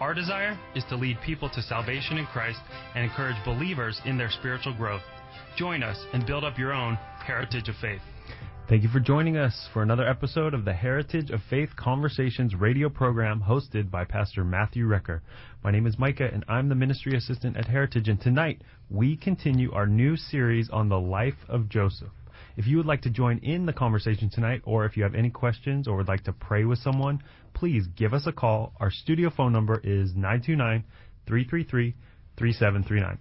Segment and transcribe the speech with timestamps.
[0.00, 2.58] Our desire is to lead people to salvation in Christ
[2.94, 5.02] and encourage believers in their spiritual growth.
[5.56, 8.00] Join us and build up your own heritage of faith.
[8.68, 12.88] Thank you for joining us for another episode of the Heritage of Faith Conversations radio
[12.88, 15.20] program hosted by Pastor Matthew Recker.
[15.62, 19.70] My name is Micah and I'm the ministry assistant at Heritage and tonight we continue
[19.72, 22.08] our new series on the life of Joseph.
[22.56, 25.30] If you would like to join in the conversation tonight, or if you have any
[25.30, 27.22] questions or would like to pray with someone,
[27.52, 28.72] please give us a call.
[28.78, 30.84] Our studio phone number is 929
[31.26, 31.94] 333
[32.36, 33.18] 3739.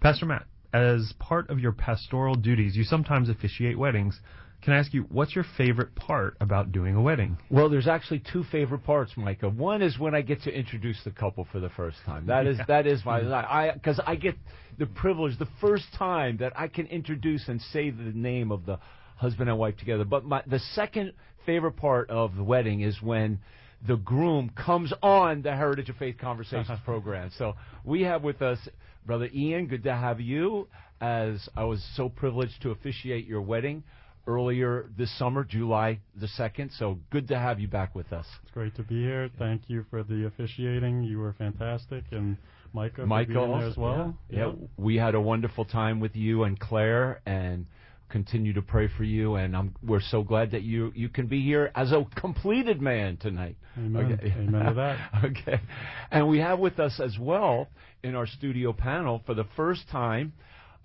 [0.00, 4.20] Pastor Matt, as part of your pastoral duties, you sometimes officiate weddings.
[4.64, 7.36] Can I ask you, what's your favorite part about doing a wedding?
[7.50, 9.50] Well, there's actually two favorite parts, Micah.
[9.50, 12.26] One is when I get to introduce the couple for the first time.
[12.26, 12.64] That is yeah.
[12.68, 14.36] that is my I because I get
[14.78, 18.78] the privilege the first time that I can introduce and say the name of the
[19.16, 20.06] husband and wife together.
[20.06, 21.12] But my the second
[21.44, 23.40] favorite part of the wedding is when
[23.86, 26.84] the groom comes on the Heritage of Faith Conversations uh-huh.
[26.86, 27.30] program.
[27.36, 28.58] So we have with us
[29.04, 29.66] Brother Ian.
[29.66, 30.68] Good to have you.
[31.02, 33.82] As I was so privileged to officiate your wedding
[34.26, 36.76] earlier this summer, July the 2nd.
[36.78, 38.26] So good to have you back with us.
[38.42, 39.30] It's great to be here.
[39.38, 41.02] Thank you for the officiating.
[41.02, 42.04] You were fantastic.
[42.10, 42.36] And
[42.72, 44.16] Micah, Michael as well.
[44.28, 47.66] Yeah, yeah, we had a wonderful time with you and Claire and
[48.10, 51.40] continue to pray for you and I'm, we're so glad that you you can be
[51.42, 53.56] here as a completed man tonight.
[53.76, 54.20] Amen.
[54.22, 55.24] Amen to that.
[55.24, 55.60] okay.
[56.10, 57.68] And we have with us as well
[58.02, 60.32] in our studio panel for the first time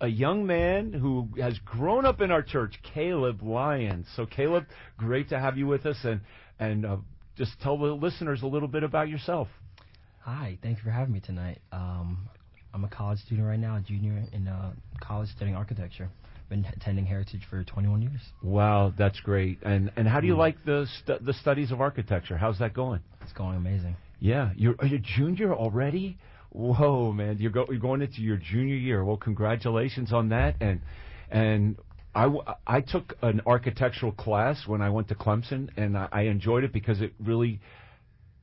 [0.00, 4.06] a young man who has grown up in our church, Caleb Lyons.
[4.16, 4.64] So, Caleb,
[4.96, 6.20] great to have you with us, and
[6.58, 6.96] and uh,
[7.36, 9.48] just tell the listeners a little bit about yourself.
[10.20, 11.58] Hi, thank you for having me tonight.
[11.72, 12.28] Um,
[12.72, 16.08] I'm a college student right now, a junior in uh, college studying architecture.
[16.48, 18.20] Been attending Heritage for 21 years.
[18.42, 19.58] Wow, that's great.
[19.62, 20.38] And and how do you mm.
[20.38, 22.36] like the stu- the studies of architecture?
[22.36, 23.00] How's that going?
[23.22, 23.96] It's going amazing.
[24.18, 26.18] Yeah, you're are you a junior already?
[26.50, 27.36] Whoa, man!
[27.38, 29.04] You're, go, you're going into your junior year.
[29.04, 30.56] Well, congratulations on that.
[30.60, 30.80] And
[31.30, 31.76] and
[32.14, 32.28] I,
[32.66, 36.72] I took an architectural class when I went to Clemson, and I, I enjoyed it
[36.72, 37.60] because it really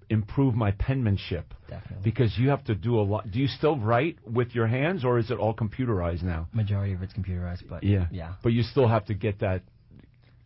[0.09, 1.53] improved my penmanship.
[1.67, 1.97] Definitely.
[2.03, 3.29] Because you have to do a lot.
[3.29, 6.47] Do you still write with your hands, or is it all computerized now?
[6.53, 8.35] Majority of it's computerized, but yeah, yeah.
[8.41, 9.63] But you still have to get that.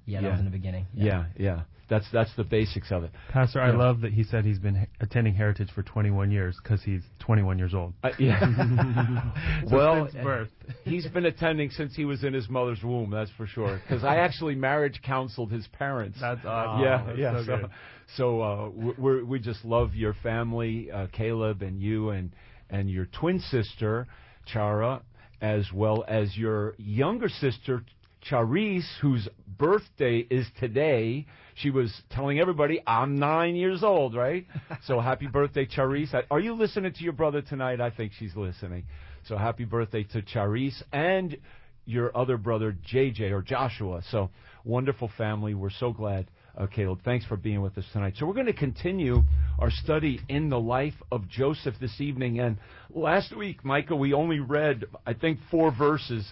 [0.08, 0.88] Yeah, that was in the beginning.
[0.94, 1.46] Yeah, yeah.
[1.46, 1.62] yeah.
[1.92, 3.12] That's that's the basics of it.
[3.34, 7.02] Pastor, I love that he said he's been attending Heritage for 21 years because he's
[7.20, 7.94] 21 years old.
[8.02, 8.40] Uh, yeah.
[9.70, 10.48] well, birth.
[10.86, 13.12] he's been attending since he was in his mother's womb.
[13.12, 13.82] That's for sure.
[13.84, 16.18] Because I actually marriage counseled his parents.
[16.22, 16.82] That's awesome.
[16.82, 17.46] Yeah, that's yeah.
[17.46, 17.70] So, so,
[18.16, 22.32] so uh, we we just love your family, uh, Caleb and you, and
[22.70, 24.08] and your twin sister,
[24.46, 25.02] Chara,
[25.42, 27.84] as well as your younger sister,
[28.22, 29.28] Charis, whose
[29.58, 34.46] birthday is today, she was telling everybody, I'm nine years old, right?
[34.86, 36.14] so happy birthday, Charisse.
[36.30, 37.82] Are you listening to your brother tonight?
[37.82, 38.86] I think she's listening.
[39.28, 41.38] So happy birthday to Charisse and
[41.86, 44.02] your other brother, JJ, or Joshua.
[44.10, 44.30] So
[44.64, 45.54] wonderful family.
[45.54, 46.28] We're so glad.
[46.58, 48.16] Uh, Caleb, thanks for being with us tonight.
[48.18, 49.24] So we're going to continue
[49.58, 52.40] our study in the life of Joseph this evening.
[52.40, 52.58] And
[52.94, 56.30] last week, Michael, we only read, I think, four verses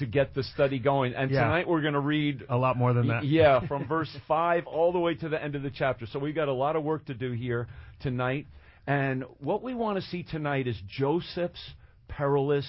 [0.00, 1.14] to get the study going.
[1.14, 1.44] And yeah.
[1.44, 3.24] tonight we're going to read a lot more than that.
[3.24, 6.06] Yeah, from verse 5 all the way to the end of the chapter.
[6.06, 7.68] So we've got a lot of work to do here
[8.00, 8.46] tonight.
[8.86, 11.60] And what we want to see tonight is Joseph's
[12.08, 12.66] perilous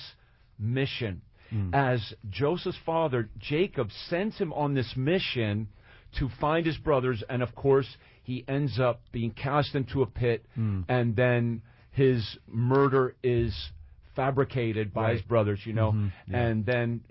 [0.60, 1.22] mission.
[1.54, 1.74] Mm.
[1.74, 5.68] As Joseph's father, Jacob, sends him on this mission
[6.20, 7.88] to find his brothers, and of course,
[8.24, 10.84] he ends up being cast into a pit, mm.
[10.88, 11.62] and then
[11.92, 13.54] his murder is
[14.16, 15.14] fabricated by right.
[15.14, 16.08] his brothers, you know, mm-hmm.
[16.32, 16.42] yeah.
[16.42, 17.02] and then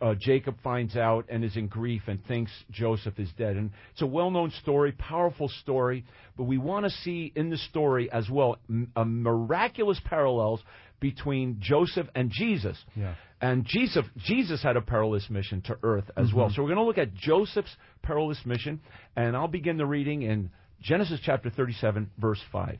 [0.00, 3.56] uh, Jacob finds out and is in grief and thinks Joseph is dead.
[3.56, 6.04] And it's a well known story, powerful story,
[6.36, 10.60] but we want to see in the story as well m- a miraculous parallels
[11.00, 12.78] between Joseph and Jesus.
[12.94, 13.14] Yeah.
[13.40, 16.38] And Jesus, Jesus had a perilous mission to earth as mm-hmm.
[16.38, 16.50] well.
[16.50, 18.80] So we're going to look at Joseph's perilous mission,
[19.16, 20.50] and I'll begin the reading in
[20.80, 22.78] Genesis chapter 37, verse 5.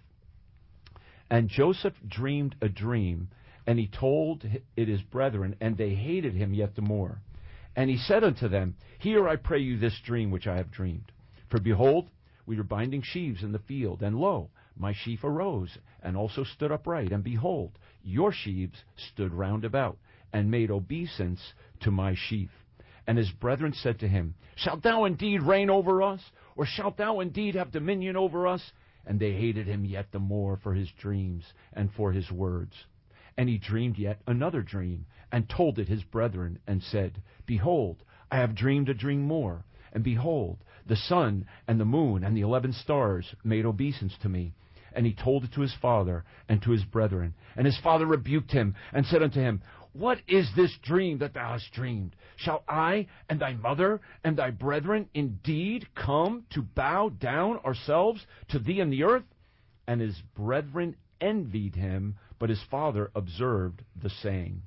[1.31, 3.29] And Joseph dreamed a dream
[3.67, 4.45] and he told
[4.77, 7.21] it his brethren, and they hated him yet the more.
[7.75, 11.13] And he said unto them, Hear, I pray you, this dream which I have dreamed.
[11.49, 12.11] For behold,
[12.47, 16.73] we were binding sheaves in the field, and lo, my sheaf arose, and also stood
[16.73, 19.99] upright, and behold, your sheaves stood round about.
[20.33, 22.51] and made obeisance to my sheath.
[23.07, 26.21] And his brethren said to him, Shalt thou indeed reign over us?
[26.57, 28.73] Or shalt thou indeed have dominion over us?
[29.05, 32.73] And they hated him yet the more for his dreams and for his words.
[33.37, 38.37] And he dreamed yet another dream, and told it his brethren, and said, Behold, I
[38.37, 39.65] have dreamed a dream more.
[39.93, 44.55] And behold, the sun and the moon and the eleven stars made obeisance to me.
[44.95, 47.35] And he told it to his father and to his brethren.
[47.57, 49.63] And his father rebuked him, and said unto him,
[49.93, 52.15] What is this dream that thou hast dreamed?
[52.37, 58.59] Shall I and thy mother and thy brethren indeed come to bow down ourselves to
[58.59, 59.25] thee in the earth?
[59.87, 64.61] And his brethren envied him, but his father observed the saying.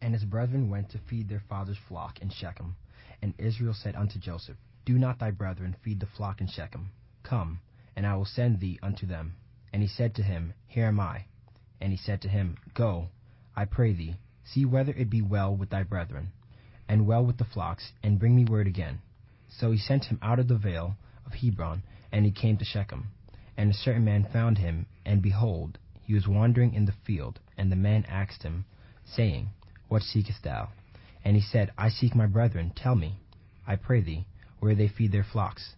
[0.00, 2.74] And his brethren went to feed their father's flock in Shechem.
[3.20, 4.56] And Israel said unto Joseph,
[4.86, 6.90] Do not thy brethren feed the flock in Shechem?
[7.22, 7.60] Come,
[7.94, 9.34] and I will send thee unto them.
[9.74, 11.26] And he said to him, Here am I.
[11.82, 13.08] And he said to him, Go,
[13.54, 16.32] I pray thee, see whether it be well with thy brethren,
[16.88, 19.02] and well with the flocks, and bring me word again.
[19.50, 23.10] So he sent him out of the vale of Hebron, and he came to Shechem.
[23.54, 25.76] And a certain man found him, and behold,
[26.12, 28.66] he was wandering in the field, and the man asked him,
[29.02, 29.48] saying,
[29.88, 30.68] What seekest thou?
[31.24, 33.18] And he said, I seek my brethren, tell me,
[33.66, 34.26] I pray thee,
[34.60, 35.74] where they feed their flocks.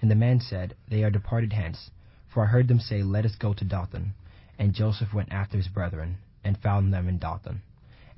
[0.00, 1.90] And the man said, They are departed hence,
[2.32, 4.14] for I heard them say, Let us go to Dothan.
[4.58, 7.60] And Joseph went after his brethren, and found them in Dothan.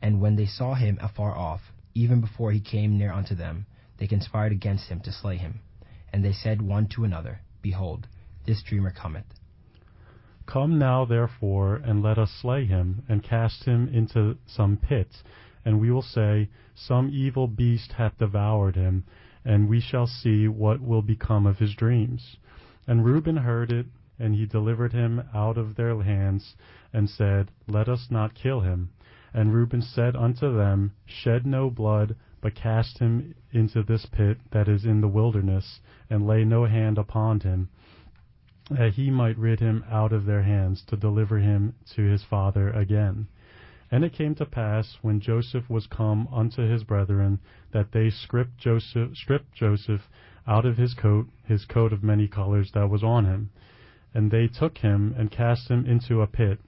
[0.01, 3.67] And when they saw him afar off, even before he came near unto them,
[3.99, 5.59] they conspired against him to slay him.
[6.13, 8.07] And they said one to another, Behold,
[8.45, 9.27] this dreamer cometh.
[10.49, 15.21] Come now, therefore, and let us slay him, and cast him into some pit,
[15.65, 19.03] and we will say, Some evil beast hath devoured him,
[19.45, 22.37] and we shall see what will become of his dreams.
[22.87, 23.87] And Reuben heard it,
[24.21, 26.55] and he delivered him out of their hands,
[26.93, 28.91] and said, Let us not kill him.
[29.35, 34.69] And Reuben said unto them, Shed no blood, but cast him into this pit that
[34.69, 37.69] is in the wilderness, and lay no hand upon him,
[38.71, 42.71] that he might rid him out of their hands, to deliver him to his father
[42.71, 43.29] again.
[43.93, 47.39] And it came to pass, when Joseph was come unto his brethren,
[47.71, 50.09] that they stripped Joseph, stripped Joseph
[50.49, 53.51] out of his coat, his coat of many colors that was on him.
[54.13, 56.59] And they took him and cast him into a pit.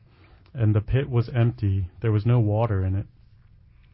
[0.54, 3.06] And the pit was empty, there was no water in it.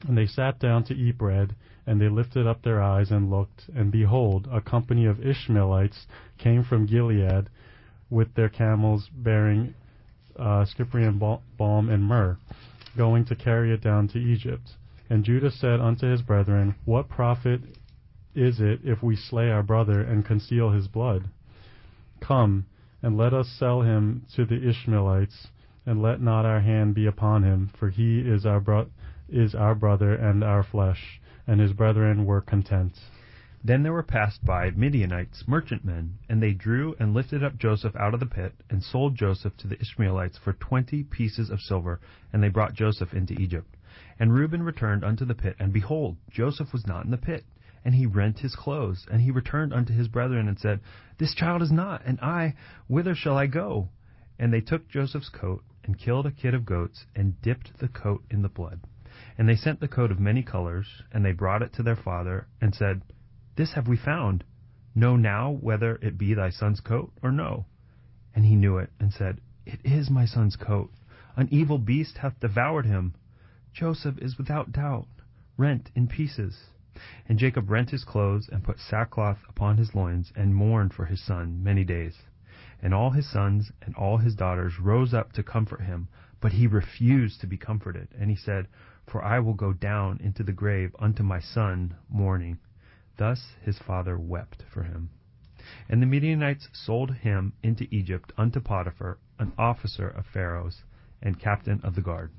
[0.06, 3.70] And they sat down to eat bread, and they lifted up their eyes and looked,
[3.74, 7.48] and behold, a company of Ishmaelites came from Gilead
[8.14, 9.74] with their camels bearing
[10.38, 12.38] uh, Cyprian balm and myrrh,
[12.96, 14.70] going to carry it down to Egypt.
[15.10, 17.60] And Judah said unto his brethren, What profit
[18.34, 21.24] is it if we slay our brother and conceal his blood?
[22.20, 22.66] Come,
[23.02, 25.48] and let us sell him to the Ishmaelites,
[25.84, 28.88] and let not our hand be upon him, for he is our, bro-
[29.28, 31.20] is our brother and our flesh.
[31.46, 32.92] And his brethren were content.
[33.66, 38.12] Then there were passed by Midianites, merchantmen, and they drew and lifted up Joseph out
[38.12, 41.98] of the pit, and sold Joseph to the Ishmaelites for twenty pieces of silver,
[42.30, 43.74] and they brought Joseph into Egypt.
[44.18, 47.46] And Reuben returned unto the pit, and behold, Joseph was not in the pit.
[47.86, 50.80] And he rent his clothes, and he returned unto his brethren, and said,
[51.16, 52.56] This child is not, and I,
[52.86, 53.88] whither shall I go?
[54.38, 58.24] And they took Joseph's coat, and killed a kid of goats, and dipped the coat
[58.28, 58.80] in the blood.
[59.38, 62.46] And they sent the coat of many colors, and they brought it to their father,
[62.60, 63.00] and said,
[63.56, 64.44] this have we found.
[64.94, 67.66] Know now whether it be thy son's coat or no.
[68.34, 70.92] And he knew it, and said, It is my son's coat.
[71.36, 73.14] An evil beast hath devoured him.
[73.72, 75.08] Joseph is without doubt
[75.56, 76.70] rent in pieces.
[77.28, 81.20] And Jacob rent his clothes, and put sackcloth upon his loins, and mourned for his
[81.20, 82.22] son many days.
[82.82, 86.08] And all his sons and all his daughters rose up to comfort him,
[86.40, 88.08] but he refused to be comforted.
[88.18, 88.68] And he said,
[89.06, 92.58] For I will go down into the grave unto my son mourning.
[93.16, 95.10] Thus his father wept for him.
[95.88, 100.82] And the Midianites sold him into Egypt unto Potiphar, an officer of Pharaoh's
[101.22, 102.30] and captain of the guard.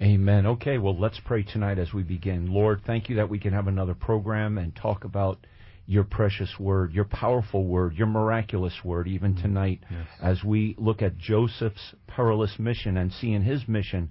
[0.00, 0.46] Amen.
[0.46, 2.52] Okay, well, let's pray tonight as we begin.
[2.52, 5.46] Lord, thank you that we can have another program and talk about
[5.86, 9.42] your precious word, your powerful word, your miraculous word, even mm-hmm.
[9.42, 10.06] tonight yes.
[10.20, 14.10] as we look at Joseph's perilous mission and see in his mission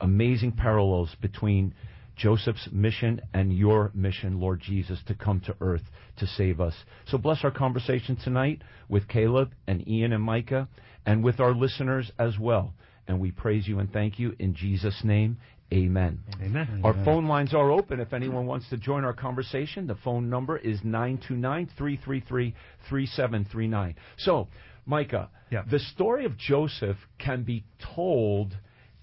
[0.00, 1.74] amazing parallels between
[2.16, 5.82] Joseph's mission and your mission, Lord Jesus, to come to earth
[6.18, 6.74] to save us.
[7.06, 10.68] So bless our conversation tonight with Caleb and Ian and Micah
[11.06, 12.74] and with our listeners as well.
[13.08, 15.38] And we praise you and thank you in Jesus' name.
[15.72, 16.20] Amen.
[16.42, 16.82] Amen.
[16.84, 19.86] Our phone lines are open if anyone wants to join our conversation.
[19.86, 22.54] The phone number is 929 333
[22.90, 23.94] 3739.
[24.18, 24.48] So,
[24.84, 25.62] Micah, yeah.
[25.70, 27.64] the story of Joseph can be
[27.94, 28.54] told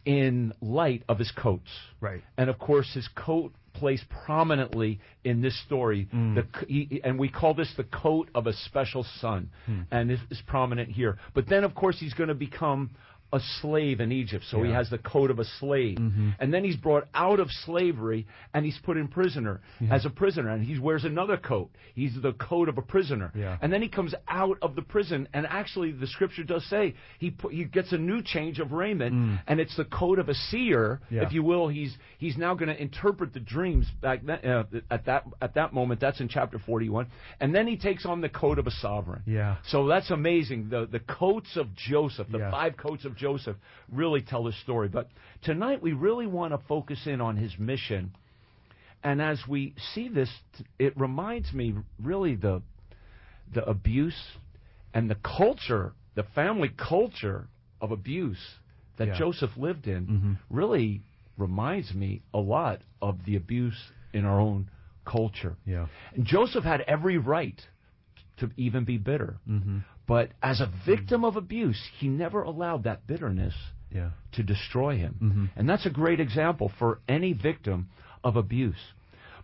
[0.06, 1.70] in light of his coats.
[2.02, 2.22] Right.
[2.38, 6.08] And of course, his coat plays prominently in this story.
[6.14, 6.36] Mm.
[6.36, 9.82] The, c- he, and we call this the coat of a special son, Hmm.
[9.92, 11.18] and it is prominent here.
[11.34, 12.90] But then, of course, he's going to become
[13.32, 15.98] a slave in Egypt, so he has the coat of a slave.
[15.98, 16.36] Mhm.
[16.40, 19.94] And then he's brought out of slavery, and he's put in prisoner Yeah.
[19.94, 21.70] as a prisoner, and he wears another coat.
[21.94, 23.32] He's the coat of a prisoner.
[23.36, 23.58] Yeah.
[23.62, 27.32] And then he comes out of the prison, and actually, the scripture does say he
[27.32, 29.40] pu- he gets a new change of raiment, Mm.
[29.48, 31.22] and it's the coat of a seer, Yeah.
[31.24, 31.68] if you will.
[31.68, 35.72] He's he's now going to interpret the dreams back then, uh, at that at that
[35.74, 36.00] moment.
[36.00, 37.08] That's in chapter forty-one,
[37.40, 39.22] and then he takes on the coat of a sovereign.
[39.26, 39.58] Yeah.
[39.64, 40.70] So that's amazing.
[40.70, 42.52] The the coats of Joseph, the Yeah.
[42.52, 43.58] five coats of Joseph,
[43.92, 44.88] really tell the story.
[44.88, 45.10] But
[45.44, 48.12] tonight we really want to focus in on his mission.
[49.04, 50.30] And as we see this,
[50.78, 52.62] it reminds me really the
[53.52, 54.38] the abuse
[54.94, 57.48] and the culture, the family culture
[57.82, 58.60] of abuse
[58.98, 59.18] that Yeah.
[59.18, 60.38] Joseph lived in, Mhm.
[60.50, 61.02] really
[61.38, 64.70] reminds me a lot of the abuse in our own
[65.06, 65.56] culture.
[65.66, 65.88] Yeah.
[66.14, 67.66] And Joseph had every right
[68.40, 69.38] to even be bitter.
[69.48, 69.80] Mm-hmm.
[70.08, 73.56] But as a victim of abuse, he never allowed that bitterness
[73.92, 74.12] Yeah.
[74.34, 75.16] to destroy him.
[75.22, 75.50] Mhm.
[75.56, 77.90] And that's a great example for any victim
[78.24, 78.94] of abuse.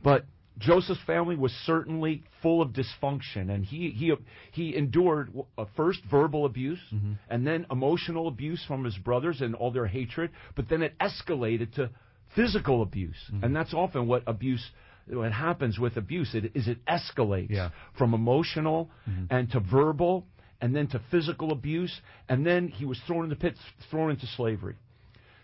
[0.03, 0.25] But
[0.57, 4.13] Joseph's family was certainly full of dysfunction, and he he
[4.51, 7.17] he endured uh, first verbal abuse, Mhm.
[7.29, 10.31] and then emotional abuse from his brothers and all their hatred.
[10.55, 11.89] But then it escalated to
[12.29, 13.43] physical abuse, Mhm.
[13.43, 14.71] and that's often what abuse.
[15.07, 17.69] What happens with abuse it, is it escalates Yeah.
[17.93, 19.27] from emotional Mhm.
[19.29, 20.25] and to verbal,
[20.61, 23.57] and then to physical abuse, and then he was thrown in the pit,
[23.91, 24.75] thrown into slavery.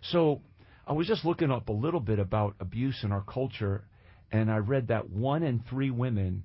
[0.02, 0.42] So
[0.88, 3.84] I was just looking up a little bit about abuse in our culture,
[4.32, 6.44] and I read that one in three women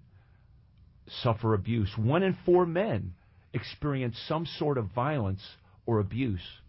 [1.06, 1.96] suffer abuse.
[1.96, 3.14] One in four men
[3.54, 5.56] experience some sort of violence
[5.87, 6.61] or abuse.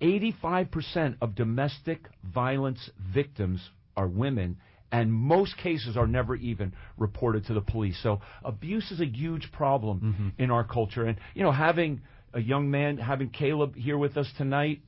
[0.00, 4.56] 85% of domestic violence victims are women,
[4.92, 7.98] and most cases are never even reported to the police.
[8.02, 10.42] So abuse is a huge problem Mhm.
[10.42, 11.04] in our culture.
[11.04, 12.00] And, you know, having
[12.32, 14.80] a young man, having Caleb here with us tonight,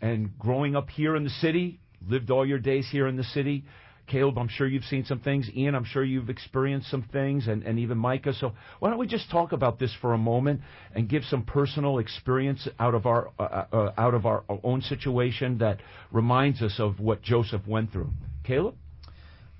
[0.00, 3.64] and growing up here in the city, lived all your days here in the city.
[4.08, 5.48] Caleb, I'm sure you've seen some things.
[5.54, 8.32] Ian, I'm sure you've experienced some things, and, and even Micah.
[8.34, 10.60] So why don't we just talk about this for a moment
[10.94, 15.58] and give some personal experience out of our uh, uh, out of our own situation
[15.58, 15.80] that
[16.10, 18.10] reminds us of what Joseph went through.
[18.42, 18.74] Caleb?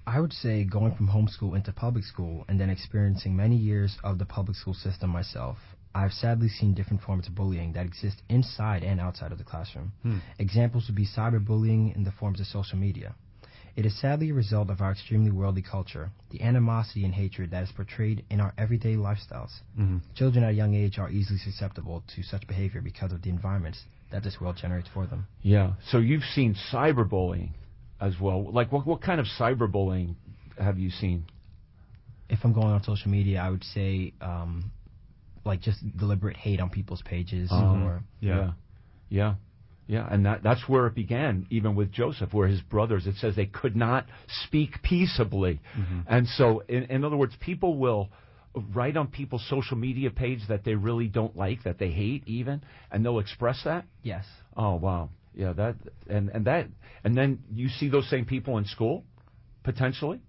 [0.07, 4.19] I would say going from homeschool into public school and then experiencing many years of
[4.19, 5.59] the public school system myself,
[5.95, 9.93] I've sadly seen different forms of bullying that exist inside and outside of the classroom.
[10.03, 10.19] Hmm.
[10.39, 13.15] Examples would be cyberbullying in the forms of social media.
[13.75, 17.63] It is sadly a result of our extremely worldly culture, the animosity and hatred that
[17.63, 19.61] is portrayed in our everyday lifestyles.
[19.79, 19.99] Mm-hmm.
[20.15, 23.85] Children at a young age are easily susceptible to such behavior because of the environments
[24.11, 25.27] that this world generates for them.
[25.41, 25.73] Yeah.
[25.91, 27.51] So you've seen cyberbullying
[28.03, 28.39] as well.
[28.53, 30.17] Like what what kind of cyberbullying
[30.59, 31.25] have you seen?
[32.29, 34.71] If I'm going on social media, I would say um,
[35.45, 37.85] like just deliberate hate on people's pages Uh-huh.
[37.85, 38.53] or Yeah.
[39.09, 39.35] Yeah.
[39.89, 43.35] Yeah, and that that's where it began, even with Joseph, where his brothers, it says
[43.37, 44.07] they could not
[44.45, 45.61] speak peaceably.
[45.77, 46.05] Mhm.
[46.07, 48.09] And so, in, in other words, people will
[48.75, 52.63] write on people's social media page that they really don't like, that they hate even,
[52.91, 53.85] and they'll express that.
[54.03, 54.25] yes.
[54.57, 55.77] Oh wow, yeah, that
[56.09, 56.67] and and that,
[57.05, 59.05] and then you see those same people in school,
[59.63, 60.21] potentially.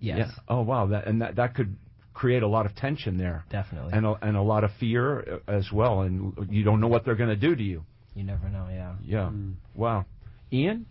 [0.00, 0.18] Yes.
[0.18, 0.32] Yeah.
[0.48, 1.76] Oh wow, that and that that could
[2.14, 3.92] create a lot of tension there, Definitely.
[3.92, 7.04] and a, and a lot of fear uh, as well, and you don't know what
[7.04, 7.84] they're going to do to you.
[8.14, 8.94] you never know, yeah.
[9.04, 9.30] Yeah.
[9.32, 9.54] Mm.
[9.74, 10.06] Wow.
[10.52, 10.86] Ian?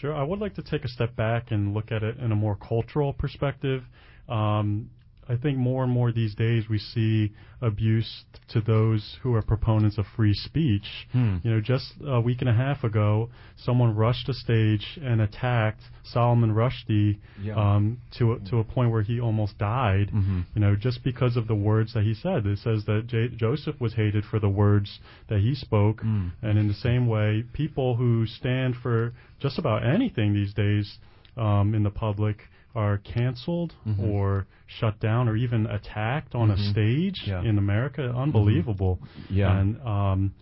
[0.00, 0.14] Sure.
[0.14, 2.56] I would like to take a step back and look at it in a more
[2.56, 3.82] cultural perspective.
[4.28, 4.90] Um,
[5.28, 9.96] I think more and more these days we see abuse to those who are proponents
[9.96, 11.06] of free speech.
[11.12, 11.36] Hmm.
[11.42, 15.80] You know, just a week and a half ago, someone rushed a stage and attacked
[16.02, 17.54] Salman Rushdie Yeah.
[17.56, 20.08] um, to a, to a point where he almost died.
[20.08, 20.40] Mm-hmm.
[20.54, 22.46] You know, just because of the words that he said.
[22.46, 26.02] It says that J- Joseph was hated for the words that he spoke.
[26.02, 26.32] Mm.
[26.42, 30.98] And in the same way, people who stand for just about anything these days
[31.36, 32.36] um, in the public
[32.74, 34.08] are canceled Mhm.
[34.08, 36.54] or shut down or even attacked on Mhm.
[36.54, 37.42] a stage Yeah.
[37.42, 38.12] in America.
[38.14, 39.00] Unbelievable.
[39.30, 39.56] Yeah.
[39.58, 40.34] And um,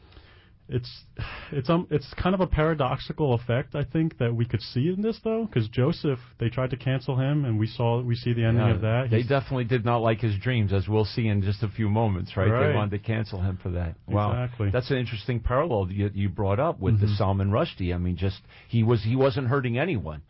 [0.68, 1.04] it's
[1.50, 5.02] it's um it's kind of a paradoxical effect I think that we could see in
[5.02, 8.44] this though because Joseph they tried to cancel him and we saw we see the
[8.44, 9.10] ending Yeah, of that.
[9.10, 12.36] They definitely did not like his dreams, as we'll see in just a few moments,
[12.36, 12.48] right?
[12.68, 13.96] They wanted to cancel him for that.
[14.06, 14.70] Wow, Exactly.
[14.70, 17.16] that's an interesting parallel you, you brought up with the Mhm.
[17.18, 17.92] Salman Rushdie.
[17.94, 20.22] I mean, just he was he wasn't hurting anyone.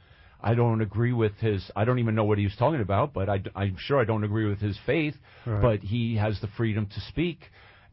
[0.43, 1.71] I don't agree with his.
[1.77, 4.25] I don't even know what he was talking about, but I, am sure I don't
[4.25, 5.15] agree with his faith.
[5.47, 5.63] Right.
[5.63, 7.41] But he has the freedom to speak,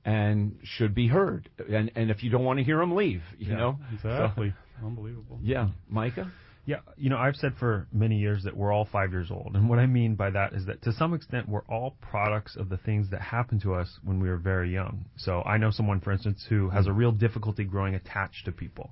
[0.06, 1.50] and should be heard.
[1.72, 3.22] And and if you don't want to hear him, leave.
[3.38, 4.54] You Yeah, know exactly.
[4.84, 5.40] Unbelievable.
[5.42, 6.32] Yeah, Micah.
[6.66, 9.56] Yeah, you know, I've said for many years that we're all five years old.
[9.56, 12.70] And what I mean by that is that to some extent, we're all products of
[12.70, 15.06] the things that happened to us when we were very young.
[15.18, 16.92] So I know someone, for instance, who has hmm.
[16.92, 18.92] a real difficulty growing attached to people.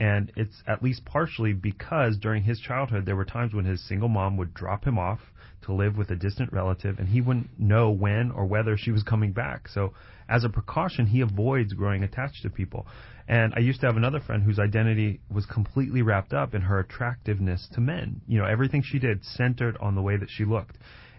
[0.00, 4.08] And it's at least partially because during his childhood, there were times when his single
[4.08, 5.20] mom would drop him off
[5.62, 9.02] to live with a distant relative, and he wouldn't know when or whether she was
[9.02, 9.68] coming back.
[9.68, 9.92] So,
[10.28, 12.86] as a precaution, he avoids growing attached to people.
[13.26, 16.78] And I used to have another friend whose identity was completely wrapped up in her
[16.78, 18.20] attractiveness to men.
[18.26, 20.78] You know, everything she did centered on the way that she looked.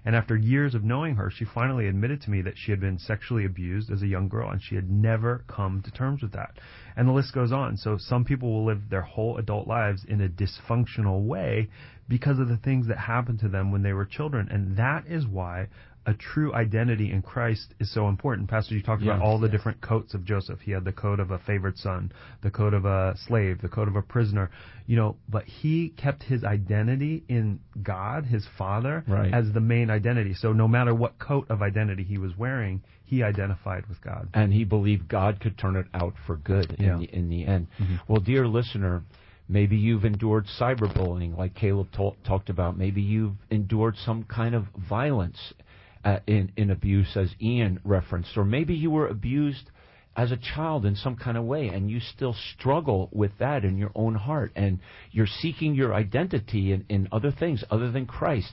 [0.09, 2.97] And after years of knowing her, she finally admitted to me that she had been
[2.97, 6.57] sexually abused as a young girl and she had never come to terms with that.
[6.97, 7.77] And the list goes on.
[7.77, 11.69] So some people will live their whole adult lives in a dysfunctional way
[12.07, 14.49] because of the things that happened to them when they were children.
[14.49, 15.67] And that is why
[16.09, 18.49] a true identity in Christ is so important.
[18.49, 20.59] Pastor, you talked about all the different coats of Joseph.
[20.61, 22.11] He had the coat of a favored son,
[22.41, 24.49] the coat of a slave, the coat of a prisoner,
[24.87, 29.31] you know, but he kept his identity in God, his father, Right.
[29.33, 30.33] as the main identity.
[30.33, 34.29] So no matter what coat of identity he was wearing, he identified with God.
[34.33, 36.93] and he believed God could turn it out for good Yeah.
[36.93, 37.67] in, the, in the end.
[37.79, 37.95] Mm-hmm.
[38.07, 39.03] Well, dear listener,
[39.47, 42.77] maybe you've endured cyberbullying, like Caleb to- talked about.
[42.77, 45.53] Maybe you've endured some kind of violence
[46.03, 49.69] uh, in in abuse, as Ian referenced, or maybe you were abused
[50.15, 53.77] as a child in some kind of way, and you still struggle with that in
[53.77, 54.79] your own heart, and
[55.11, 58.51] you're seeking your identity in, in other things other than Christ.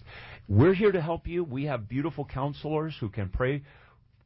[0.48, 1.42] We're here to help you.
[1.42, 3.62] We have beautiful counselors who can pray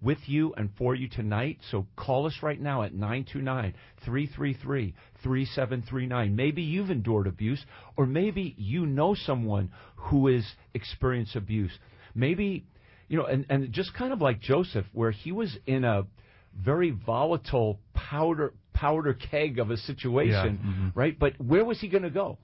[0.03, 1.59] with you and for you tonight.
[1.71, 3.75] So call us right now at 929
[4.05, 6.37] 333 3739.
[6.37, 7.65] Maybe you've endured abuse,
[7.97, 11.73] or maybe you know someone who has experienced abuse.
[12.15, 12.67] Maybe,
[13.11, 16.07] you know, and, and just kind of like Joseph, where he was in a
[16.57, 20.89] very volatile powder powder keg of a situation, mm-hmm.
[20.99, 21.19] right?
[21.19, 22.39] But where was he going to go?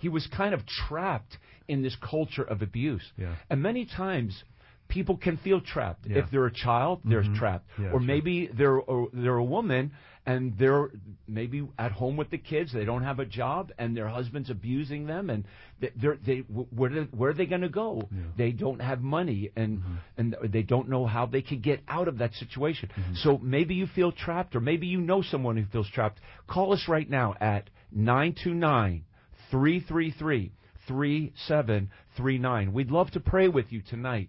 [0.00, 1.38] He was kind of trapped
[1.68, 3.04] in this culture of abuse.
[3.16, 3.36] Yeah.
[3.48, 4.42] And many times
[4.88, 6.06] people can feel trapped.
[6.08, 6.18] Yeah.
[6.18, 7.36] If they're a child, they're mm-hmm.
[7.36, 7.66] trapped.
[7.80, 9.92] Yeah, or maybe they're a, they're a woman
[10.30, 10.90] and they're
[11.26, 12.72] maybe at home with the kids.
[12.72, 15.44] They don't have a job and their husband's abusing them and
[15.80, 18.08] they- they're they where are- where are they going to go?
[18.36, 19.94] They don't have money and mm-hmm.
[20.18, 22.90] and they don't know how they can get out of that situation.
[22.90, 23.14] Mm-hmm.
[23.24, 26.20] So maybe you feel trapped or maybe you know someone who feels trapped.
[26.46, 29.04] Call us right now at 929
[29.50, 30.52] 333
[30.86, 32.72] 3739.
[32.72, 34.28] We'd love to pray with you tonight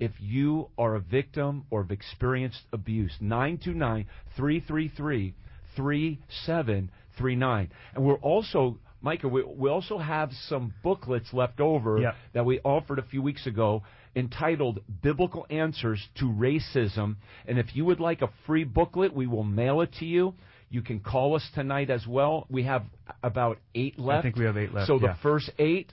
[0.00, 3.12] if you are a victim or have experienced abuse.
[3.20, 5.34] 929 333
[5.76, 7.70] 3739.
[7.94, 12.12] And we're also, Micah, we, we also have some booklets left over Yeah.
[12.32, 13.82] that we offered a few weeks ago
[14.16, 17.16] entitled Biblical Answers to Racism.
[17.46, 20.34] And if you would like a free booklet, we will mail it to you.
[20.68, 22.46] You can call us tonight as well.
[22.48, 22.84] We have
[23.22, 24.20] about eight left.
[24.20, 25.92] I think we have eight left, So the first eight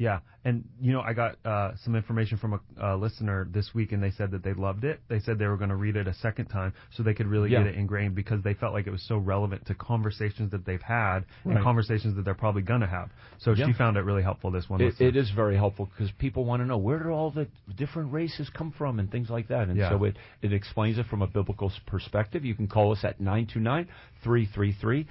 [0.00, 2.60] Yeah, and you know, I got uh, some information from a
[2.92, 5.00] uh, listener this week, and they said that they loved it.
[5.08, 7.50] They said they were going to read it a second time so they could really
[7.50, 7.64] Yeah.
[7.64, 10.80] get it ingrained because they felt like it was so relevant to conversations that they've
[10.80, 11.56] had Right.
[11.56, 13.10] and conversations that they're probably going to have.
[13.38, 13.66] So Yeah.
[13.66, 14.52] she found it really helpful.
[14.52, 15.08] This one, It, listener.
[15.08, 18.48] it is very helpful because people want to know where do all the different races
[18.50, 19.66] come from and things like that.
[19.66, 19.90] And Yeah.
[19.90, 22.44] so it, it explains it from a biblical s- perspective.
[22.44, 23.88] You can call us at 929
[24.22, 25.08] 333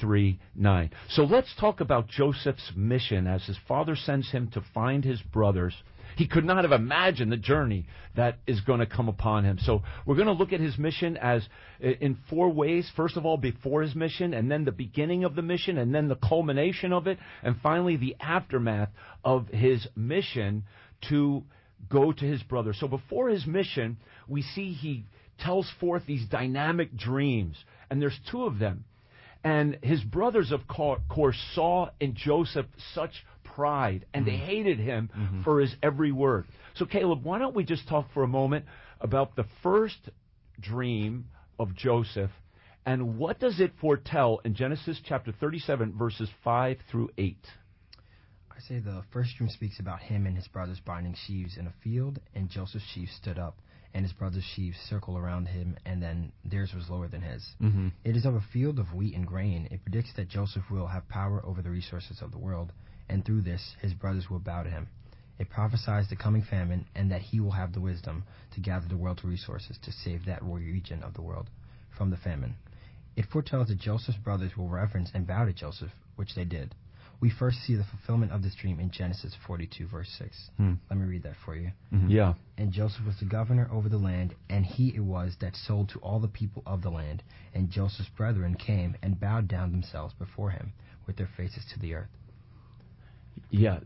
[0.00, 0.90] 3739.
[1.10, 5.74] So let's talk about Joseph's mission as his father sends him to find his brothers.
[6.16, 7.86] He could not have imagined the journey
[8.16, 9.58] that is going to come upon him.
[9.60, 11.46] So we're going to look at his mission as
[11.80, 12.90] in four ways.
[12.96, 16.08] First of all, before his mission, and then the beginning of the mission, and then
[16.08, 18.90] the culmination of it, and finally the aftermath
[19.24, 20.64] of his mission
[21.08, 21.44] to
[21.88, 22.74] go to his brother.
[22.74, 23.96] So before his mission,
[24.28, 25.06] we see he
[25.38, 27.56] tells forth these dynamic dreams,
[27.88, 28.84] and there's two of them.
[29.42, 34.46] And his brothers, of course, saw in Joseph such pride, and they mm-hmm.
[34.46, 35.42] hated him mm-hmm.
[35.42, 36.46] for his every word.
[36.74, 38.66] So, Caleb, why don't we just talk for a moment
[39.00, 40.10] about the first
[40.60, 41.26] dream
[41.58, 42.30] of Joseph,
[42.86, 47.36] and what does it foretell in Genesis chapter 37, verses 5 through 8?
[48.50, 51.72] I say the first dream speaks about him and his brothers binding sheaves in a
[51.82, 53.58] field, and Joseph's sheaves stood up,
[53.94, 57.54] and his brothers' sheaves circle around him, and then theirs was lower than his.
[57.60, 57.88] mm-hmm.
[58.04, 59.68] It is of a field of wheat and grain.
[59.70, 62.72] It predicts that Joseph will have power over the resources of the world,
[63.08, 64.88] and through this his brothers will bow to him.
[65.38, 68.96] It prophesies the coming famine, and that he will have the wisdom to gather the
[68.96, 71.48] world's resources to save that region of the world
[71.96, 72.56] from the famine.
[73.16, 76.74] It foretells that Joseph's brothers will reverence and bow to Joseph, which they did.
[77.20, 80.50] We first see the fulfillment of this dream in Genesis 42, verse 6.
[80.56, 80.72] Hmm.
[80.88, 81.70] Let me read that for you.
[82.08, 82.32] Yeah.
[82.56, 85.98] And Joseph was the governor over the land, and he it was that sold to
[85.98, 87.22] all the people of the land.
[87.54, 90.72] And Joseph's brethren came and bowed down themselves before him
[91.06, 92.08] with their faces to the earth.
[93.50, 93.80] Yeah.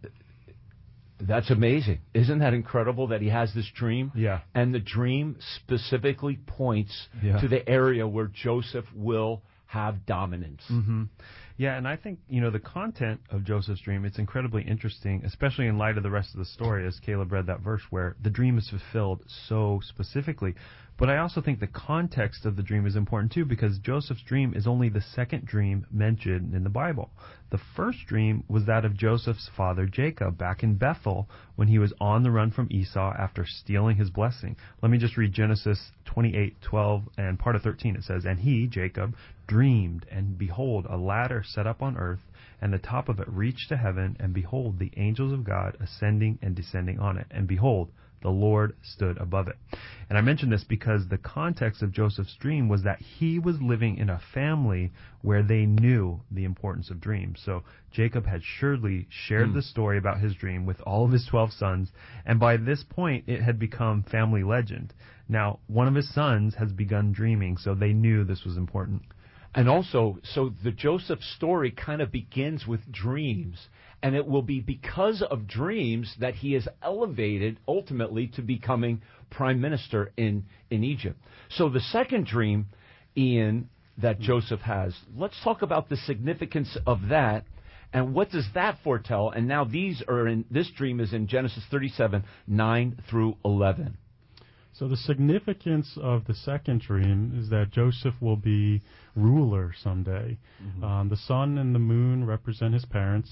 [1.21, 2.01] That's amazing.
[2.13, 4.13] Isn't that incredible that he has this dream?
[4.15, 4.41] Yeah.
[4.55, 7.41] And the dream specifically points Yeah.
[7.41, 10.63] to the area where Joseph will have dominance.
[10.69, 11.05] hmm
[11.57, 14.05] Yeah, and I think you know the content of Joseph's dream.
[14.05, 17.47] It's incredibly interesting, especially in light of the rest of the story, as Caleb read
[17.47, 20.55] that verse where the dream is fulfilled so specifically.
[20.97, 24.55] But I also think the context of the dream is important too, because Joseph's dream
[24.55, 27.11] is only the second dream mentioned in the Bible.
[27.51, 31.93] The first dream was that of Joseph's father Jacob back in Bethel when he was
[32.01, 34.57] on the run from Esau after stealing his blessing.
[34.83, 37.97] Let me just read Genesis 28:12 and part of 13.
[37.97, 39.17] It says, "And he, Jacob,
[39.49, 42.25] dreamed, and behold, a ladder set up on earth,
[42.61, 46.39] and the top of it reached to heaven, and behold, the angels of God ascending
[46.41, 47.27] and descending on it.
[47.33, 47.91] And behold,
[48.25, 49.57] the Lord stood above it.
[50.09, 53.99] And I mention this because the context of Joseph's dream was that he was living
[53.99, 57.41] in a family where they knew the importance of dreams.
[57.45, 59.55] So Jacob had surely shared hmm.
[59.55, 61.93] the story about his dream with all of his 12 sons,
[62.25, 64.95] and by this point it had become family legend.
[65.29, 69.03] Now, one of his sons has begun dreaming, so they knew this was important.
[69.55, 73.69] And also, so the Joseph story kind of begins with dreams.
[74.05, 79.63] And it will be because of dreams that he is elevated ultimately to becoming prime
[79.63, 81.19] minister in, in Egypt.
[81.49, 82.67] So the second dream,
[83.17, 87.47] Ian, that Joseph has, let's talk about the significance of that.
[87.95, 89.31] And what does that foretell?
[89.31, 93.97] And now these are in, this dream is in Genesis 37, 9 through 11.
[94.75, 98.83] So the significance of the second dream is that Joseph will be
[99.17, 100.37] ruler someday.
[100.85, 103.31] Um, the sun and the moon represent his parents,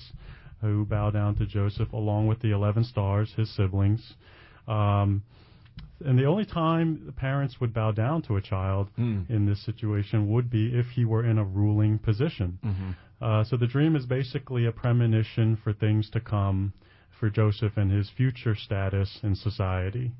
[0.62, 4.14] who bow down to Joseph, along with the eleven stars, his siblings.
[4.66, 5.22] Um,
[6.04, 8.88] and the only time the parents would bow down to a child
[9.28, 12.58] in this situation would be if he were in a ruling position.
[13.20, 16.72] Uh, so the dream is basically a premonition for things to come
[17.20, 20.10] for Joseph and his future status in society.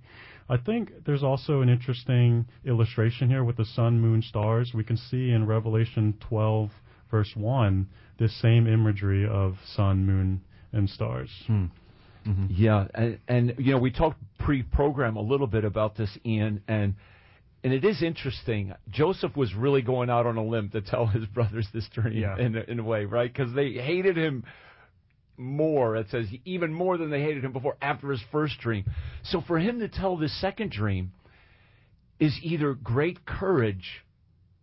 [0.49, 4.73] I think there's also an interesting illustration here with the sun, moon, stars.
[4.75, 6.71] We can see in Revelation 12,
[7.11, 7.89] verse 1,
[8.23, 10.41] this same imagery of sun, moon,
[10.73, 11.29] and stars.
[11.49, 11.65] Hmm.
[12.27, 12.47] Mm-hmm.
[12.51, 16.95] Yeah, and, and you know we talked pre-program a little bit about this, Ian, and
[17.65, 18.75] and it is interesting.
[18.91, 22.39] Joseph was really going out on a limb to tell his brothers this dream Yeah.
[22.39, 23.33] in in a way, right?
[23.33, 24.45] Because they hated him
[25.37, 25.97] more.
[25.97, 28.85] It says even more than they hated him before after his first dream.
[29.25, 31.11] So for him to tell this second dream
[32.21, 34.05] is either great courage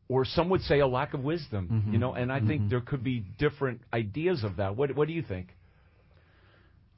[0.10, 1.88] or some would say a lack of wisdom.
[1.91, 4.76] You know, and I think there could be different ideas of that.
[4.76, 5.56] What What do you think?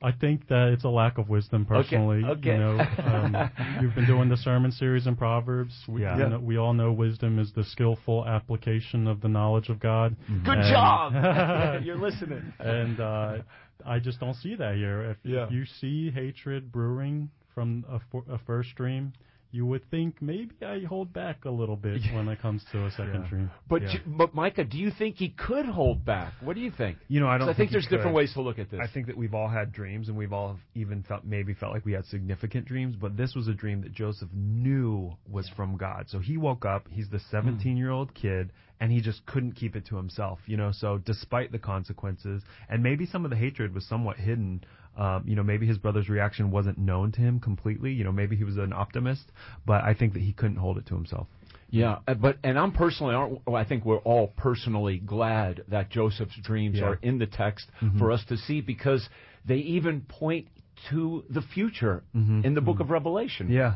[0.03, 2.23] I think that it's a lack of wisdom, personally.
[2.25, 2.53] okay.
[2.53, 5.75] You know, um, you've been doing the sermon series in Proverbs.
[5.87, 6.17] We, Yeah.
[6.17, 10.15] you know, we all know wisdom is the skillful application of the knowledge of God.
[10.43, 11.83] Good And- job.
[11.85, 12.51] You're listening.
[12.59, 13.37] and uh,
[13.85, 15.11] I just don't see that here.
[15.11, 15.43] If, Yeah.
[15.45, 19.13] if you see hatred brewing from a, fir- a first dream,
[19.51, 22.91] you would think maybe I hold back a little bit when it comes to a
[22.91, 23.29] second Yeah.
[23.29, 23.51] dream.
[23.69, 23.93] But Yeah.
[23.93, 26.33] you- but Micah, do you think he could hold back?
[26.41, 26.97] What do you think?
[27.07, 28.79] You know, I 'Cause don't I think he there's different ways to look at this.
[28.81, 31.85] I think that we've all had dreams, and we've all even felt maybe felt like
[31.85, 32.95] we had significant dreams.
[32.95, 36.09] But this was a dream that Joseph knew was from God.
[36.09, 36.87] So he woke up.
[36.89, 37.29] He's the hmm.
[37.31, 40.39] 17 year old kid, and he just couldn't keep it to himself.
[40.47, 44.63] You know, so despite the consequences, and maybe some of the hatred was somewhat hidden.
[44.97, 47.91] Um, you know, maybe his brother's reaction wasn't known to him completely.
[47.93, 49.23] You know, maybe he was an optimist,
[49.65, 51.27] but I think that he couldn't hold it to himself.
[51.69, 53.15] yeah, uh, but and I'm personally,
[53.53, 56.87] I think we're all personally glad that Joseph's dreams Yeah.
[56.89, 59.07] are in the text for us to see because
[59.45, 60.47] they even point
[60.89, 63.49] to the future in the book of Revelation.
[63.49, 63.75] Yeah.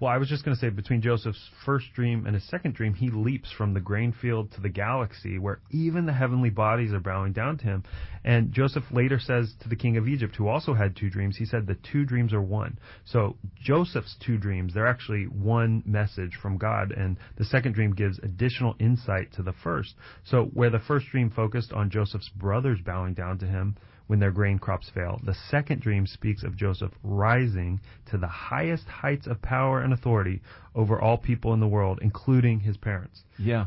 [0.00, 2.94] Well, I was just going to say between Joseph's first dream and his second dream,
[2.94, 7.00] he leaps from the grain field to the galaxy where even the heavenly bodies are
[7.00, 7.84] bowing down to him.
[8.24, 11.44] And Joseph later says to the king of Egypt, who also had two dreams, he
[11.44, 12.78] said the two dreams are one.
[13.04, 16.92] So Joseph's two dreams, they're actually one message from God.
[16.92, 19.94] And the second dream gives additional insight to the first.
[20.24, 23.76] So where the first dream focused on Joseph's brothers bowing down to him,
[24.10, 25.20] when their grain crops fail.
[25.22, 30.42] The second dream speaks of Joseph rising to the highest heights of power and authority
[30.74, 33.22] over all people in the world, including his parents.
[33.38, 33.66] Yeah.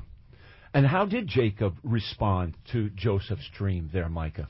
[0.73, 4.49] And how did Jacob respond to Joseph's dream there, Micah?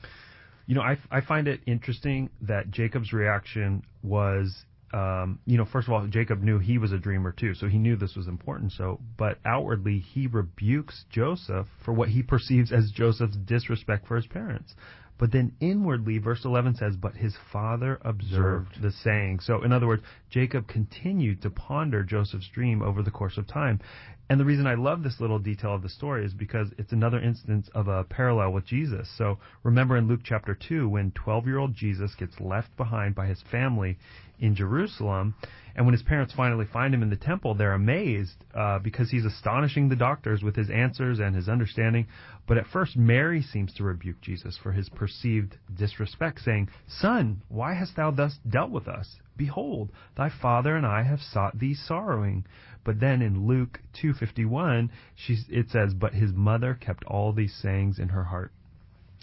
[0.66, 4.52] You know, I, I find it interesting that Jacob's reaction was,
[4.92, 7.78] um, you know, first of all, Jacob knew he was a dreamer too, so he
[7.78, 8.72] knew this was important.
[8.72, 14.26] So, but outwardly, he rebukes Joseph for what he perceives as Joseph's disrespect for his
[14.26, 14.74] parents.
[15.16, 18.82] But then inwardly, verse 11 says, But his father observed Observed.
[18.82, 19.40] the saying.
[19.40, 23.80] So, in other words, Jacob continued to ponder Joseph's dream over the course of time.
[24.28, 27.20] And the reason I love this little detail of the story is because it's another
[27.20, 29.08] instance of a parallel with Jesus.
[29.16, 33.26] So, remember in Luke chapter 2, when 12 year old Jesus gets left behind by
[33.26, 33.98] his family
[34.40, 35.34] in Jerusalem,
[35.76, 39.24] and when his parents finally find him in the temple, they're amazed uh, because he's
[39.24, 42.06] astonishing the doctors with his answers and his understanding.
[42.46, 47.74] But at first, Mary seems to rebuke Jesus for his perceived disrespect, saying, Son, why
[47.74, 49.16] hast thou thus dealt with us?
[49.36, 52.46] Behold, thy father and I have sought thee sorrowing.
[52.84, 57.98] But then in Luke 2:51, she's, it says, "But his mother kept all these sayings
[57.98, 58.52] in her heart."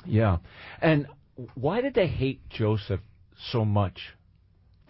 [0.03, 0.37] Yeah.
[0.81, 1.07] And
[1.53, 3.01] why did they hate Joseph
[3.37, 4.15] so much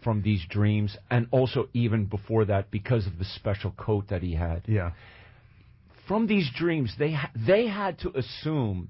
[0.04, 4.34] from these dreams and also even before that because of the special coat that he
[4.36, 4.64] had?
[4.68, 4.92] Yeah.
[6.08, 8.90] From these dreams, they ha- they had to assume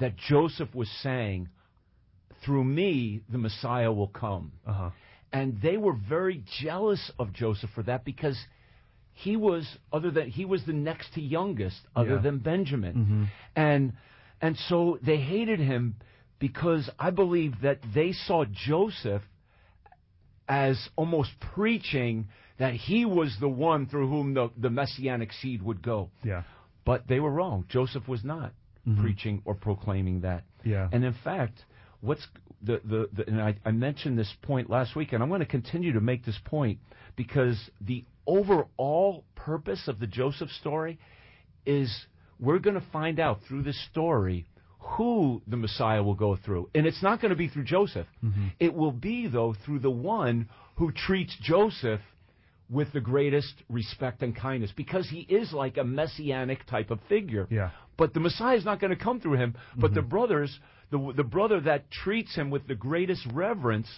[0.00, 1.48] that Joseph was saying,
[2.44, 4.90] "Through me, the Messiah will come." Uh huh.
[5.30, 8.38] and they were very jealous of Joseph for that because
[9.12, 12.22] he was other than he was the next to youngest other Yeah.
[12.22, 13.26] than Benjamin Mhm.
[13.54, 13.92] and
[14.40, 15.96] and so they hated him
[16.38, 19.22] because I believe that they saw Joseph
[20.48, 25.82] as almost preaching that he was the one through whom the, the messianic seed would
[25.82, 26.42] go Yeah.
[26.84, 28.52] but they were wrong Joseph was not
[28.86, 29.00] Mhm.
[29.00, 30.88] preaching or proclaiming that Yeah.
[30.92, 31.64] and in fact,
[32.00, 32.26] what's
[32.62, 35.46] the, the, the and I, I mentioned this point last week, and I'm going to
[35.46, 36.78] continue to make this point
[37.14, 40.98] because the overall purpose of the Joseph story
[41.66, 42.06] is
[42.40, 44.46] we're going to find out through this story
[44.96, 46.68] who the Messiah will go through.
[46.74, 48.06] And it's not going to be through Joseph.
[48.24, 48.48] Mm-hmm.
[48.58, 52.00] It will be, though, through the one who treats Joseph
[52.70, 57.46] with the greatest respect and kindness because he is like a messianic type of figure.
[57.50, 57.70] Yeah.
[57.96, 59.56] But the Messiah is not going to come through him.
[59.76, 60.08] But the mm-hmm.
[60.08, 60.58] brothers,
[60.90, 63.88] the the brother that treats him with the greatest reverence,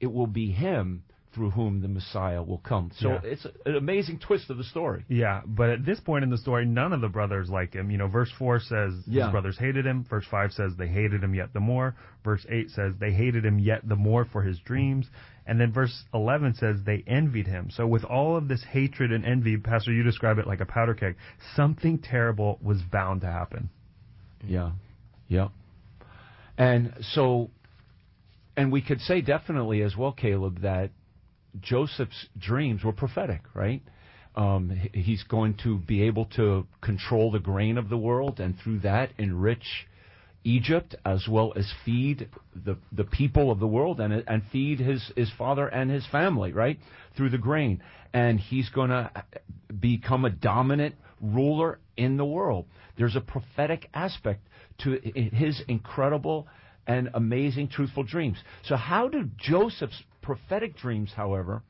[0.00, 1.04] it will be him
[1.38, 2.90] through whom the Messiah will come.
[2.96, 3.20] So Yeah.
[3.22, 5.04] it's an amazing twist of the story.
[5.08, 7.92] Yeah, but at this point in the story, none of the brothers like him.
[7.92, 9.24] You know, verse 4 says Yeah.
[9.24, 10.02] his brothers hated him.
[10.02, 11.94] Verse 5 says they hated him yet the more.
[12.24, 15.08] Verse 8 says they hated him yet the more for his dreams.
[15.46, 17.70] And then verse 11 says they envied him.
[17.70, 20.94] So with all of this hatred and envy, Pastor, you describe it like a powder
[20.94, 21.16] keg.
[21.54, 23.70] Something terrible was bound to happen.
[24.44, 24.72] Yeah,
[25.28, 25.48] yeah.
[26.58, 27.50] And so,
[28.56, 30.90] and we could say definitely as well, Caleb, that
[31.60, 33.82] Joseph's dreams were prophetic, right?
[34.34, 38.80] Um, he's going to be able to control the grain of the world, and through
[38.80, 39.86] that enrich
[40.44, 45.10] Egypt as well as feed the the people of the world and and feed his
[45.16, 46.78] his father and his family, right?
[47.16, 47.82] Through the grain.
[48.14, 49.10] And he's going to
[49.78, 52.66] become a dominant ruler in the world.
[52.96, 54.46] There's a prophetic aspect
[54.78, 56.48] to his incredible
[56.86, 58.38] and amazing truthful dreams.
[58.64, 61.62] So how do Joseph's prophetic dreams, however,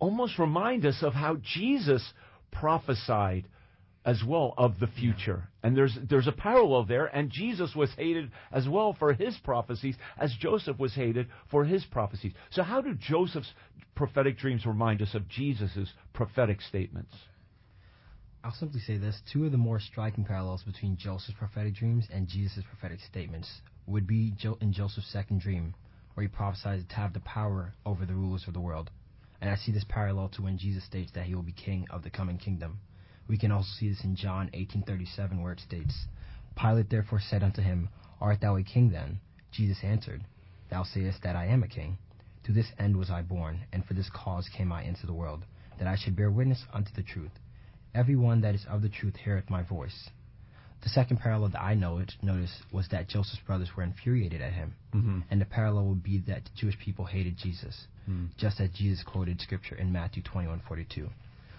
[0.00, 2.12] almost remind us of how Jesus
[2.50, 3.46] prophesied
[4.04, 5.44] as well of the future.
[5.62, 9.94] And there's there's a parallel there and Jesus was hated as well for his prophecies
[10.18, 12.32] as Joseph was hated for his prophecies.
[12.50, 13.52] So how do Joseph's
[13.94, 17.14] prophetic dreams remind us of Jesus' prophetic statements?
[18.42, 22.26] I'll simply say this: two of the more striking parallels between Joseph's prophetic dreams and
[22.26, 23.48] Jesus' prophetic statements
[23.86, 25.76] would be in Joseph's second dream,
[26.14, 28.90] where he prophesied to have the power over the rulers of the world.
[29.40, 32.02] And I see this parallel to when Jesus states that he will be king of
[32.02, 32.78] the coming kingdom.
[33.28, 36.06] We can also see this in John 18:37, where it states,
[36.56, 37.88] "Pilate therefore said unto him,
[38.20, 39.20] Art thou a king then?
[39.50, 40.24] Jesus answered,
[40.70, 41.98] Thou sayest that I am a king.
[42.44, 45.44] To this end was I born, and for this cause came I into the world,
[45.78, 47.38] that I should bear witness unto the truth.
[47.94, 50.10] Every one that is of the truth heareth my voice.
[50.84, 54.74] The second parallel that I noted, noticed was that Joseph's brothers were infuriated at him.
[54.94, 55.20] Mm-hmm.
[55.30, 58.26] And the parallel would be that the Jewish people hated Jesus, Hmm.
[58.36, 61.08] just as Jesus quoted scripture in Matthew 21:42,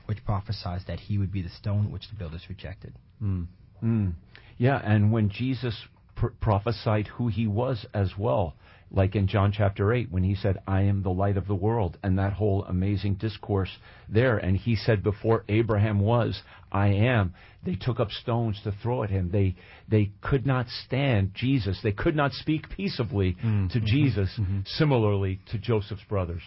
[0.05, 2.93] which prophesies that he would be the stone which the builders rejected.
[3.21, 4.13] Mm.
[4.57, 5.75] Yeah, and when Jesus
[6.15, 8.53] pr- prophesied who he was as well,
[8.91, 11.97] like in John chapter 8, when he said, I am the light of the world,
[12.03, 13.69] and that whole amazing discourse
[14.07, 14.37] there.
[14.37, 17.33] And he said, Before Abraham was, I am.
[17.65, 19.31] They took up stones to throw at him.
[19.31, 19.55] They,
[19.89, 21.79] they could not stand Jesus.
[21.83, 23.71] They could not speak peaceably Mm.
[23.71, 26.41] to Jesus, similarly to Joseph's brothers.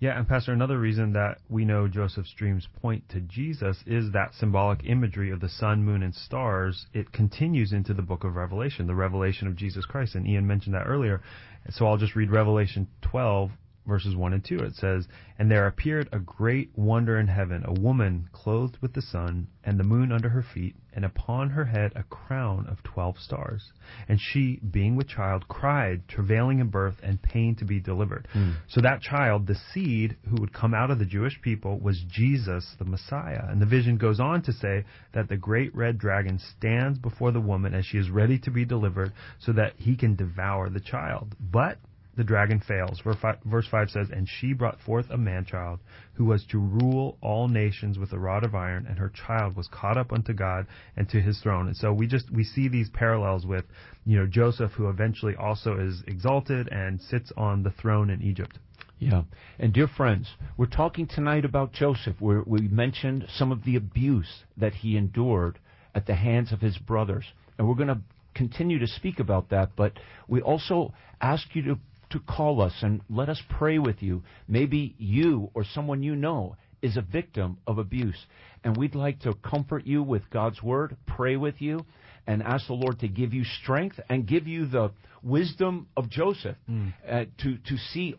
[0.00, 4.32] Yeah, and Pastor, another reason that we know Joseph's dreams point to Jesus is that
[4.38, 6.86] symbolic imagery of the sun, moon, and stars.
[6.94, 10.14] It continues into the book of Revelation, the revelation of Jesus Christ.
[10.14, 11.20] And Ian mentioned that earlier.
[11.70, 13.50] So I'll just read Revelation 12,
[13.88, 14.58] verses 1 and 2.
[14.58, 19.02] It says, And there appeared a great wonder in heaven, a woman clothed with the
[19.02, 23.18] sun, and the moon under her feet, and upon her head a crown of twelve
[23.18, 23.72] stars.
[24.08, 28.28] And she, being with child, cried, travailing in birth, and pain to be delivered.
[28.32, 28.52] Hmm.
[28.68, 32.74] So that child, the seed who would come out of the Jewish people, was Jesus,
[32.78, 33.44] the Messiah.
[33.48, 37.40] And the vision goes on to say that the great red dragon stands before the
[37.40, 41.34] woman as she is ready to be delivered, so that he can devour the child.
[41.40, 41.78] But
[42.18, 43.00] the dragon fails.
[43.00, 45.78] Verse 5 says, And she brought forth a man child
[46.14, 49.68] who was to rule all nations with a rod of iron, and her child was
[49.68, 51.68] caught up unto God and to his throne.
[51.68, 53.64] And so we just, we see these parallels with,
[54.04, 58.58] you know, Joseph, who eventually also is exalted and sits on the throne in Egypt.
[58.98, 59.22] Yeah.
[59.60, 64.42] And dear friends, we're talking tonight about Joseph, where we mentioned some of the abuse
[64.56, 65.60] that he endured
[65.94, 67.26] at the hands of his brothers.
[67.56, 68.00] And we're going to
[68.34, 69.92] continue to speak about that, but
[70.26, 71.78] we also ask you to
[72.10, 74.22] to call us and let us pray with you.
[74.46, 78.18] Maybe you or someone you know is a victim of abuse.
[78.64, 81.84] And we'd like to comfort you with God's word, pray with you,
[82.26, 84.92] and ask the Lord to give you strength and give you the
[85.22, 86.92] wisdom of Joseph mm.
[87.08, 88.14] uh, to, to see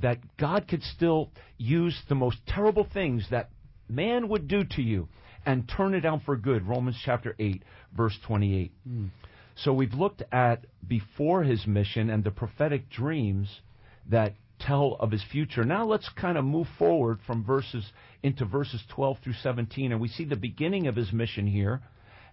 [0.00, 3.50] that God could still use the most terrible things that
[3.88, 5.08] man would do to you
[5.44, 6.66] and turn it out for good.
[6.66, 7.62] Romans chapter 8,
[7.96, 8.72] verse 28.
[8.88, 9.10] Mm.
[9.56, 13.60] So we've looked at before his mission and the prophetic dreams
[14.08, 15.64] that tell of his future.
[15.64, 17.84] Now let's kind of move forward from verses
[18.22, 21.82] into verses 12 through 17 and we see the beginning of his mission here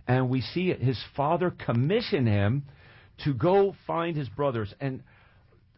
[0.08, 2.64] and we see his father commission him
[3.24, 5.04] to go find his brothers and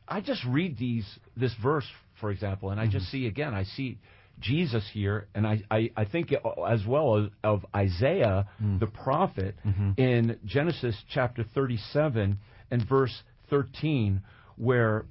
[0.08, 1.88] I just read these this verse
[2.20, 3.18] for example and I just mm-hmm.
[3.18, 3.98] see again I see
[4.40, 8.80] Jesus here, and I, I, I think as well as of Isaiah mm.
[8.80, 9.92] the prophet mm-hmm.
[9.98, 12.38] in Genesis chapter 37
[12.72, 14.22] and verse 13,
[14.58, 15.06] where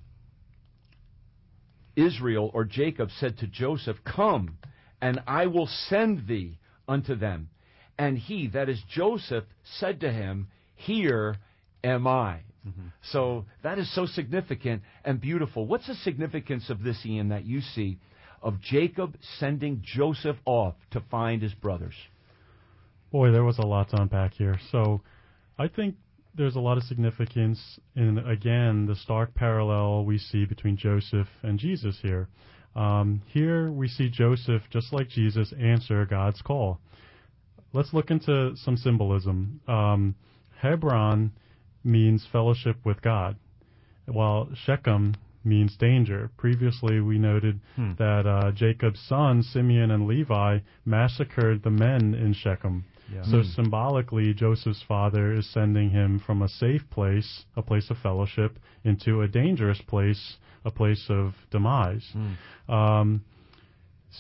[1.97, 4.59] Israel or Jacob said to Joseph, Come,
[5.01, 7.49] and I will send thee unto them.
[7.99, 9.45] And he, that is Joseph,
[9.79, 11.37] said to him, Here
[11.83, 12.41] am I.
[12.67, 12.89] Mm-hmm.
[13.13, 15.67] So that is so significant and beautiful.
[15.67, 17.99] What's the significance of this, Ian, that you see
[18.45, 21.95] of Jacob sending Joseph off to find his brothers?
[23.11, 24.61] Boy, there was a lot to unpack here.
[24.71, 25.01] So
[25.59, 25.97] I think
[26.37, 31.59] there's a lot of significance in, again, the stark parallel we see between Joseph and
[31.59, 32.29] Jesus here.
[32.77, 36.81] Um, here we see Joseph, just like Jesus, answer God's call.
[37.73, 39.61] Let's look into some symbolism.
[39.67, 40.17] Um,
[40.61, 41.33] Hebron
[41.83, 43.37] means fellowship with God,
[44.07, 46.31] while Shechem means danger.
[46.37, 47.93] Previously, we noted hmm.
[47.99, 52.85] that uh, Jacob's sons, Simeon and Levi, massacred the men in Shechem.
[53.13, 53.23] Yeah.
[53.25, 53.49] So hmm.
[53.55, 59.23] symbolically, Joseph's father is sending him from a safe place, a place of fellowship, into
[59.23, 62.05] a dangerous place, a place of demise.
[62.13, 62.73] Hmm.
[62.73, 63.25] Um,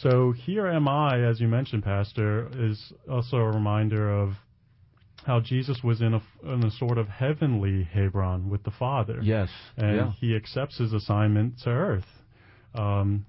[0.02, 4.32] so here am I, as you mentioned, Pastor, is also a reminder of
[5.24, 9.20] how Jesus was in a, in a sort of heavenly Hebron with the Father.
[9.22, 9.48] Yes.
[9.76, 10.12] And yeah.
[10.20, 12.04] he accepts his assignment to earth.
[12.74, 13.24] Um,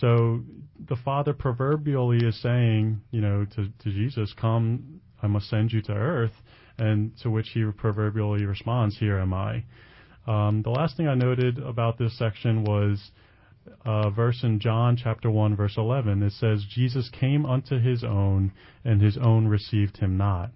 [0.00, 0.42] so
[0.88, 5.80] the Father proverbially is saying, you know, to, to Jesus, come, I must send you
[5.82, 6.34] to earth.
[6.76, 9.64] And to which he proverbially responds, here am I.
[10.28, 13.10] Um, the last thing I noted about this section was
[13.84, 16.22] a verse in John chapter 1 verse 11.
[16.22, 18.52] It says, Jesus came unto his own
[18.84, 20.50] and his own received him not.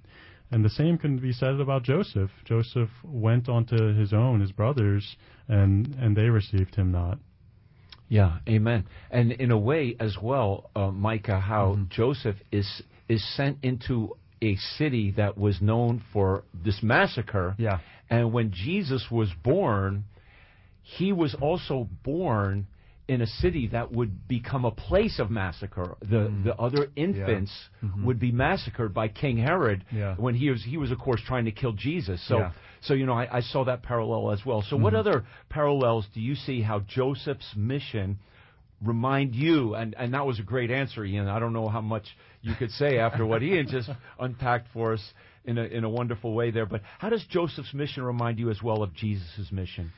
[0.52, 2.30] And the same can be said about Joseph.
[2.44, 5.16] Joseph went onto his own, his brothers,
[5.48, 7.18] and and they received him not.
[8.08, 8.84] Yeah, amen.
[9.10, 11.84] And in a way as well, uh, Micah, how mm-hmm.
[11.88, 17.54] Joseph is is sent into a city that was known for this massacre.
[17.58, 17.78] Yeah.
[18.10, 20.04] And when Jesus was born,
[20.82, 22.66] he was also born
[23.12, 25.96] in a city that would become a place of massacre.
[26.00, 26.44] The mm.
[26.44, 27.88] the other infants yeah.
[27.88, 28.06] mm-hmm.
[28.06, 30.14] would be massacred by King Herod yeah.
[30.16, 32.26] when he was he was of course trying to kill Jesus.
[32.26, 32.52] So yeah.
[32.80, 34.62] so you know I, I, saw that parallel as well.
[34.62, 34.84] So mm-hmm.
[34.84, 38.18] what other parallels do you see how Joseph's mission
[38.82, 41.28] remind you and and that was a great answer Ian.
[41.28, 42.06] I don't know how much
[42.40, 45.12] you could say after what Ian just unpacked for us
[45.44, 48.62] in a in a wonderful way there, but how does Joseph's mission remind you as
[48.62, 49.92] well of Jesus' mission?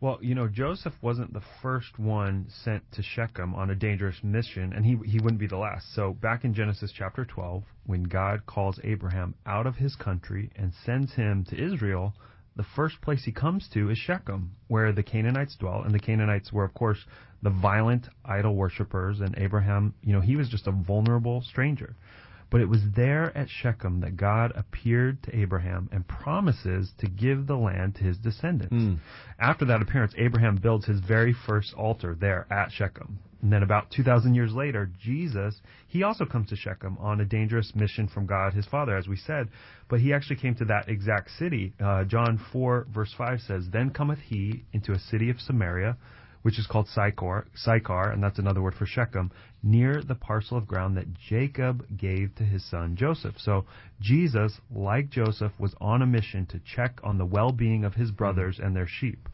[0.00, 4.72] Well, you know, Joseph wasn't the first one sent to Shechem on a dangerous mission,
[4.72, 5.92] and he he wouldn't be the last.
[5.92, 10.72] So back in Genesis chapter 12, when God calls Abraham out of his country and
[10.86, 12.14] sends him to Israel,
[12.54, 16.52] the first place he comes to is Shechem, where the Canaanites dwell, and the Canaanites
[16.52, 17.04] were, of course,
[17.42, 21.96] the violent idol worshippers, and Abraham, you know, he was just a vulnerable stranger.
[22.50, 27.46] But it was there at Shechem that God appeared to Abraham and promises to give
[27.46, 28.74] the land to his descendants.
[28.74, 28.98] Mm.
[29.38, 33.18] After that appearance, Abraham builds his very first altar there at Shechem.
[33.42, 37.72] And then about 2,000 years later, Jesus, he also comes to Shechem on a dangerous
[37.74, 39.48] mission from God, his father, as we said.
[39.88, 41.72] But he actually came to that exact city.
[41.78, 45.96] Uh, John 4, verse 5 says, Then cometh he into a city of Samaria,
[46.42, 49.30] which is called Sychar, Sychar, and that's another word for Shechem,
[49.62, 53.34] near the parcel of ground that Jacob gave to his son Joseph.
[53.38, 53.64] So
[54.00, 58.58] Jesus, like Joseph, was on a mission to check on the well-being of his brothers
[58.62, 59.28] and their sheep.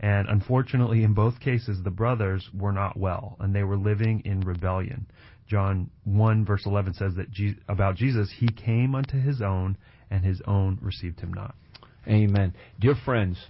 [0.00, 4.40] And unfortunately, in both cases, the brothers were not well, and they were living in
[4.40, 5.06] rebellion.
[5.46, 9.76] John 1 verse 11 says that Je- about Jesus, he came unto his own,
[10.10, 11.54] and his own received him not.
[12.06, 12.54] Amen.
[12.78, 13.46] Dear friends,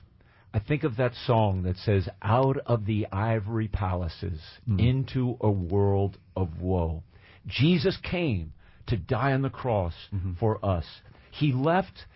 [0.53, 4.79] I think of that song that says, Out of the ivory palaces hmm.
[4.81, 7.03] into a world of woe.
[7.47, 8.53] Jesus came
[8.89, 10.33] to die on the cross mm-hmm.
[10.35, 10.85] for us.
[11.31, 12.07] He left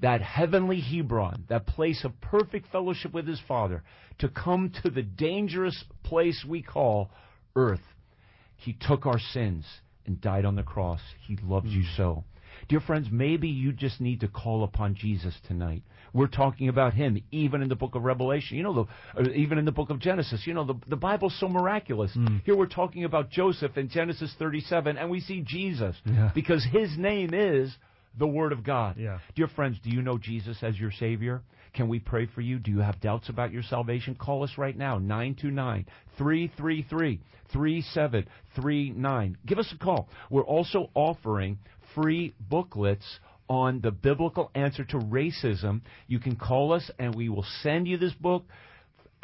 [0.00, 3.82] that heavenly Hebron, that place of perfect fellowship with his Father,
[4.18, 7.10] to come to the dangerous place we call
[7.56, 7.80] earth.
[8.56, 9.64] He took our sins
[10.06, 11.00] and died on the cross.
[11.26, 11.96] He loves you hmm.
[11.96, 12.24] so.
[12.68, 15.82] Dear friends, maybe you just need to call upon Jesus tonight.
[16.14, 18.56] We're talking about him even in the book of Revelation.
[18.56, 20.46] You know, the, uh, even in the book of Genesis.
[20.46, 22.16] You know, the, the Bible's so miraculous.
[22.46, 26.30] Here we're talking about Joseph in Genesis 37, and we see Jesus Yeah.
[26.34, 27.76] because his name is
[28.16, 28.96] the Word of God.
[28.96, 29.18] Yeah.
[29.34, 31.42] Dear friends, do you know Jesus as your Savior?
[31.74, 32.60] Can we pray for you?
[32.60, 34.14] Do you have doubts about your salvation?
[34.14, 35.86] Call us right now, 929
[36.16, 37.20] 333
[37.52, 39.36] 3739.
[39.46, 40.08] Give us a call.
[40.30, 41.58] We're also offering
[41.94, 45.82] free booklets on the biblical answer to racism.
[46.06, 48.44] You can call us and we will send you this book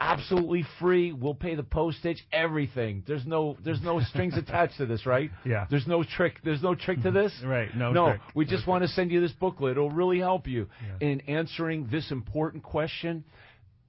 [0.00, 1.12] absolutely free.
[1.12, 3.04] We'll pay the postage, everything.
[3.06, 5.30] There's no there's no strings attached to this, right?
[5.44, 5.66] Yeah.
[5.70, 6.40] There's no trick.
[6.42, 7.16] There's no trick to mm-hmm.
[7.16, 7.32] this.
[7.44, 8.06] Right, no No.
[8.08, 8.20] trick.
[8.34, 9.72] We just want to send you this booklet.
[9.72, 11.08] It'll really help you Yeah.
[11.08, 13.24] in answering this important question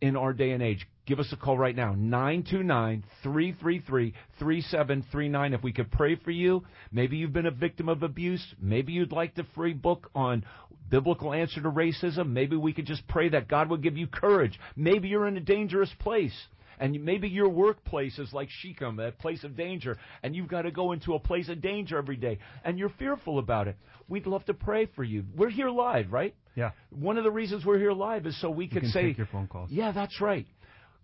[0.01, 0.87] in our day and age.
[1.07, 5.53] Give us a call right now, 929 333 3739.
[5.53, 8.45] If we could pray for you, maybe you've been a victim of abuse.
[8.61, 10.45] Maybe you'd like the free book on
[10.89, 12.29] biblical answer to racism.
[12.29, 14.59] Maybe we could just pray that God would give you courage.
[14.75, 16.37] Maybe you're in a dangerous place.
[16.79, 20.71] And maybe your workplace is like Shechem, a place of danger, and you've got to
[20.71, 23.75] go into a place of danger every day, and you're fearful about it.
[24.07, 25.23] We'd love to pray for you.
[25.35, 26.33] We're here live, right?
[26.55, 26.71] Yeah.
[26.89, 29.17] One of the reasons we're here live is so we You could can say, take
[29.19, 29.69] your phone calls.
[29.69, 30.47] yeah, that's right.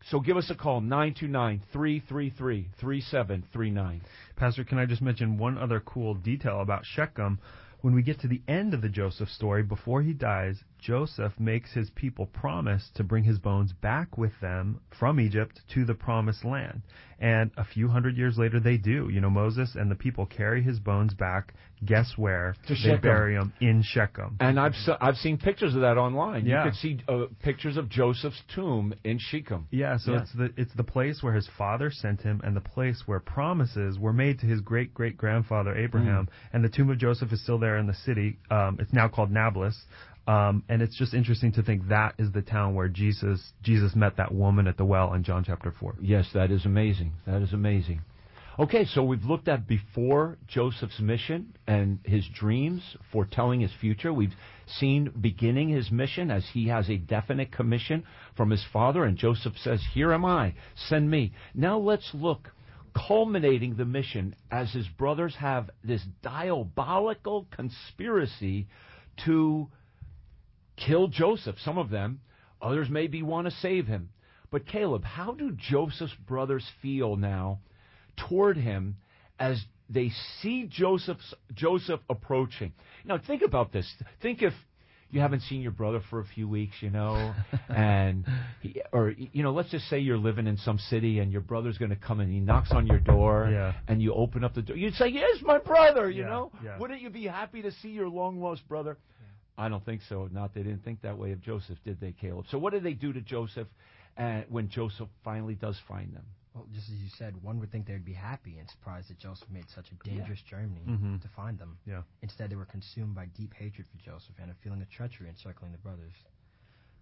[0.06, 4.02] So give us a call, 929 333 3739.
[4.36, 7.40] Pastor, can I just mention one other cool detail about Shechem?
[7.82, 11.74] When we get to the end of the Joseph story, before he dies, Joseph makes
[11.74, 16.46] his people promise to bring his bones back with them from Egypt to the promised
[16.46, 16.82] land.
[17.20, 19.10] And a few hundred years later, they do.
[19.12, 21.56] You know, Moses and the people carry his bones back.
[21.84, 22.56] Guess where?
[22.68, 23.02] To they Shechem.
[23.02, 24.38] bury him in Shechem.
[24.40, 26.46] And I've, I've seen pictures of that online.
[26.46, 26.64] Yeah.
[26.64, 29.68] You could see uh, pictures of Joseph's tomb in Shechem.
[29.72, 30.22] Yeah, so Yeah.
[30.22, 33.98] it's the it's the place where his father sent him, and the place where promises
[33.98, 36.26] were made to his great great grandfather Abraham.
[36.26, 36.54] Mm.
[36.54, 38.38] And the tomb of Joseph is still there in the city.
[38.52, 39.76] Um, it's now called Nablus,
[40.28, 44.18] um, and it's just interesting to think that is the town where Jesus Jesus met
[44.18, 45.96] that woman at the well in John chapter four.
[46.02, 47.14] Yes, that is amazing.
[47.26, 48.02] That is amazing.
[48.60, 54.12] Okay, so we've looked at before Joseph's mission and his dreams foretelling his future.
[54.12, 54.34] We've
[54.66, 58.04] seen beginning his mission as he has a definite commission
[58.36, 60.56] from his father, and Joseph says, Here am I,
[60.90, 61.34] send me.
[61.54, 62.52] Now let's look,
[62.96, 68.66] culminating the mission as his brothers have this diabolical conspiracy
[69.26, 69.68] to
[70.78, 72.22] kill Joseph, some of them.
[72.62, 74.10] Others maybe want to save him.
[74.50, 77.60] But Caleb, how do Joseph's brothers feel now
[78.30, 78.96] toward him
[79.40, 80.12] as they
[80.42, 82.74] see Joseph's Joseph approaching?
[83.06, 83.92] Now think about this.
[84.22, 84.54] Think if
[85.12, 87.34] you haven't seen your brother for a few weeks, you know,
[87.70, 88.26] and
[88.62, 91.78] he, or you know, let's just say you're living in some city and your brother's
[91.78, 93.74] going to come and he knocks on your door Yeah.
[93.88, 94.76] and you open up the door.
[94.78, 96.52] You'd say, "Yes, my brother," you Yeah, know.
[96.64, 96.78] yeah.
[96.80, 98.98] Wouldn't you be happy to see your long lost brother?
[99.58, 100.30] I don't think so.
[100.32, 102.46] Not they didn't think that way of Joseph, did they, Caleb?
[102.50, 103.68] So what did they do to Joseph
[104.18, 106.26] uh, when Joseph finally does find them?
[106.54, 109.20] Well, just as you said, one would think they would be happy and surprised that
[109.20, 111.22] Joseph made such a dangerous journey Mhm.
[111.22, 111.78] to find them.
[111.86, 112.02] Yeah.
[112.22, 115.72] Instead, they were consumed by deep hatred for Joseph and a feeling of treachery encircling
[115.72, 116.14] the brothers.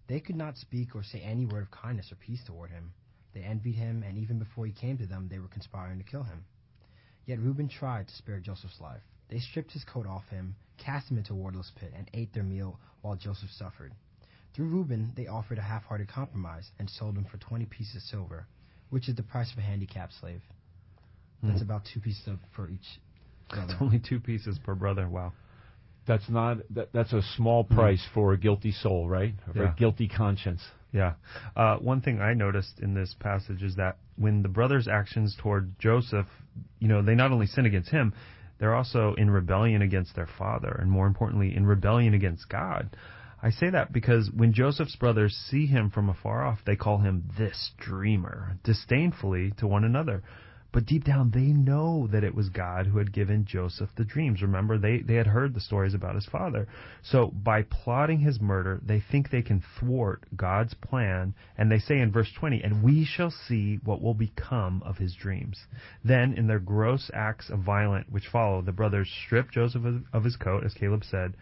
[0.07, 2.93] They could not speak or say any word of kindness or peace toward him.
[3.33, 6.23] They envied him, and even before he came to them, they were conspiring to kill
[6.23, 6.45] him.
[7.25, 9.03] Yet Reuben tried to spare Joseph's life.
[9.29, 12.43] They stripped his coat off him, cast him into a waterless pit, and ate their
[12.43, 13.93] meal while Joseph suffered.
[14.55, 18.47] Through Reuben, they offered a half-hearted compromise and sold him for 20 pieces of silver,
[18.89, 20.41] which is the price of a handicapped slave.
[21.43, 22.79] That's about two pieces of, for each
[23.49, 23.65] brother.
[23.73, 25.07] It's only two pieces per brother.
[25.07, 25.33] Wow.
[26.07, 29.33] That's not that, that's a small price for a guilty soul, right?
[29.53, 29.73] For Yeah.
[29.73, 30.61] a guilty conscience.
[30.91, 31.13] Yeah.
[31.55, 35.77] Uh, one thing I noticed in this passage is that when the brothers' actions toward
[35.77, 36.27] Joseph,
[36.79, 38.13] you know, they not only sin against him,
[38.57, 42.95] they're also in rebellion against their father, and more importantly, in rebellion against God.
[43.43, 47.29] I say that because when Joseph's brothers see him from afar off, they call him
[47.37, 50.23] this dreamer, disdainfully to one another.
[50.75, 54.41] But deep down, they know that it was God who had given Joseph the dreams.
[54.41, 56.67] Remember, they, they had heard the stories about his father.
[57.01, 61.33] So by plotting his murder, they think they can thwart God's plan.
[61.57, 65.15] And they say in verse 20, and we shall see what will become of his
[65.15, 65.65] dreams.
[66.03, 70.25] Then, in their gross acts of violence which follow, the brothers strip Joseph of, of
[70.25, 71.35] his coat, as Caleb said,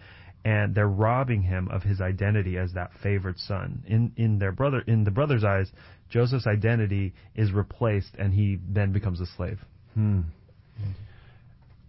[0.46, 3.84] and they're robbing him of his identity as that favored son.
[3.88, 5.72] In in their brother in the brother's eyes,
[6.10, 9.60] Joseph's identity is replaced, and he then becomes a slave.
[9.94, 10.22] Hmm.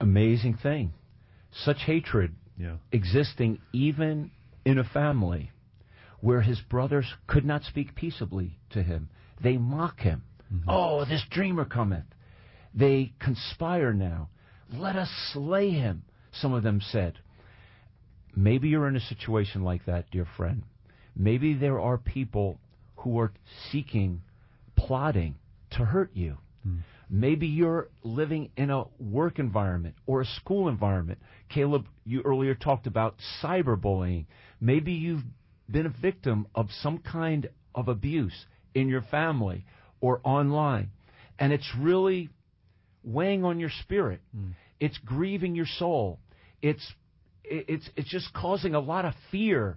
[0.00, 0.92] Amazing thing.
[1.52, 2.76] Such hatred Yeah.
[2.92, 4.30] existing even
[4.64, 5.50] in a family
[6.20, 9.08] where his brothers could not speak peaceably to him.
[9.40, 10.22] They mock him.
[10.68, 12.04] Oh, this dreamer cometh.
[12.72, 14.28] They conspire now.
[14.72, 16.02] Let us slay him,
[16.32, 17.18] some of them said.
[18.36, 20.62] Maybe you're in a situation like that, dear friend.
[21.16, 22.58] Maybe there are people
[22.96, 23.32] who are
[23.70, 24.22] seeking,
[24.76, 25.36] plotting
[25.72, 26.38] to hurt you.
[26.62, 26.78] Hmm.
[27.10, 31.18] Maybe you're living in a work environment or a school environment.
[31.48, 34.26] Caleb, you earlier talked about cyberbullying.
[34.60, 35.22] Maybe you've
[35.70, 39.64] been a victim of some kind of abuse in your family
[40.00, 40.90] or online.
[41.38, 42.30] And it's really
[43.04, 44.20] weighing on your spirit.
[44.34, 44.50] Hmm.
[44.80, 46.18] It's grieving your soul.
[46.62, 46.94] It's it-
[47.44, 49.76] it's it's just causing a lot of fear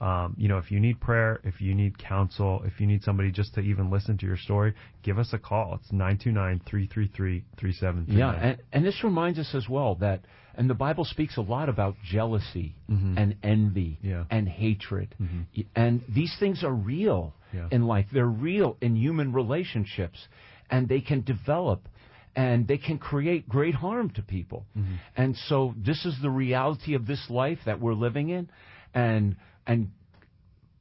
[0.00, 3.30] um, you know if you need prayer if you need counsel if you need somebody
[3.30, 4.74] just to even listen to your story
[5.06, 5.80] give us a call.
[5.80, 10.22] It's 929-333-3739 Yeah, and, and this reminds us as well that,
[10.56, 13.16] and the Bible speaks a lot about jealousy mm-hmm.
[13.18, 14.24] and envy Yeah.
[14.30, 15.14] and hatred.
[15.20, 15.40] Mm-hmm.
[15.56, 17.68] Y- And these things are real Yeah.
[17.70, 18.06] in life.
[18.12, 20.26] They're real in human relationships,
[20.70, 21.88] and they can develop
[22.34, 24.66] and they can create great harm to people.
[24.76, 24.94] Mm-hmm.
[25.16, 28.50] And so this is the reality of this life that we're living in.
[28.94, 29.36] And,
[29.66, 29.90] and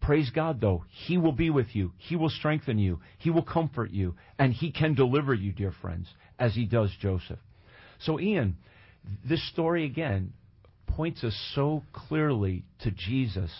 [0.01, 0.85] Praise God, though.
[1.07, 1.91] He will be with you.
[1.97, 2.99] He will strengthen you.
[3.17, 4.13] He will comfort you.
[4.37, 6.07] And He can deliver you, dear friends,
[6.37, 7.39] as He does Joseph.
[8.01, 8.57] So, Ian,
[9.27, 10.33] this story again
[10.87, 13.51] points us so clearly to Jesus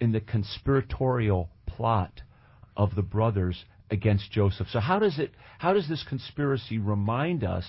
[0.00, 2.22] in the conspiratorial plot
[2.76, 4.68] of the brothers against Joseph.
[4.70, 5.32] So, how does it?
[5.58, 7.66] How does this conspiracy remind us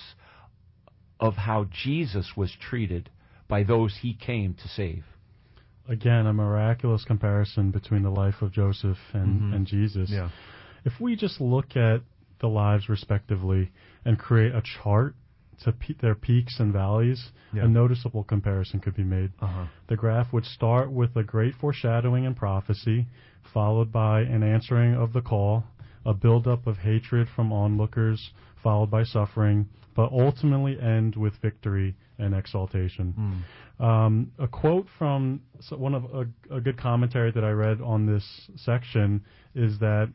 [1.20, 3.10] of how Jesus was treated
[3.48, 5.04] by those He came to save?
[5.88, 9.54] Again, a miraculous comparison between the life of Joseph and, mm-hmm.
[9.54, 10.10] and Jesus.
[10.12, 10.28] yeah
[10.84, 12.02] If we just look at
[12.40, 13.72] the lives respectively
[14.04, 15.14] and create a chart
[15.64, 17.64] to pe- their peaks and valleys, Yeah.
[17.64, 19.32] a noticeable comparison could be made.
[19.40, 23.06] uh-huh The graph would start with a great foreshadowing and prophecy,
[23.52, 25.64] followed by an answering of the call,
[26.04, 28.32] a buildup of hatred from onlookers,
[28.62, 33.42] followed by suffering, but ultimately end with victory and exaltation.
[33.80, 35.40] Um, a quote from
[35.70, 40.12] one of a, a good commentary that I read on this section is that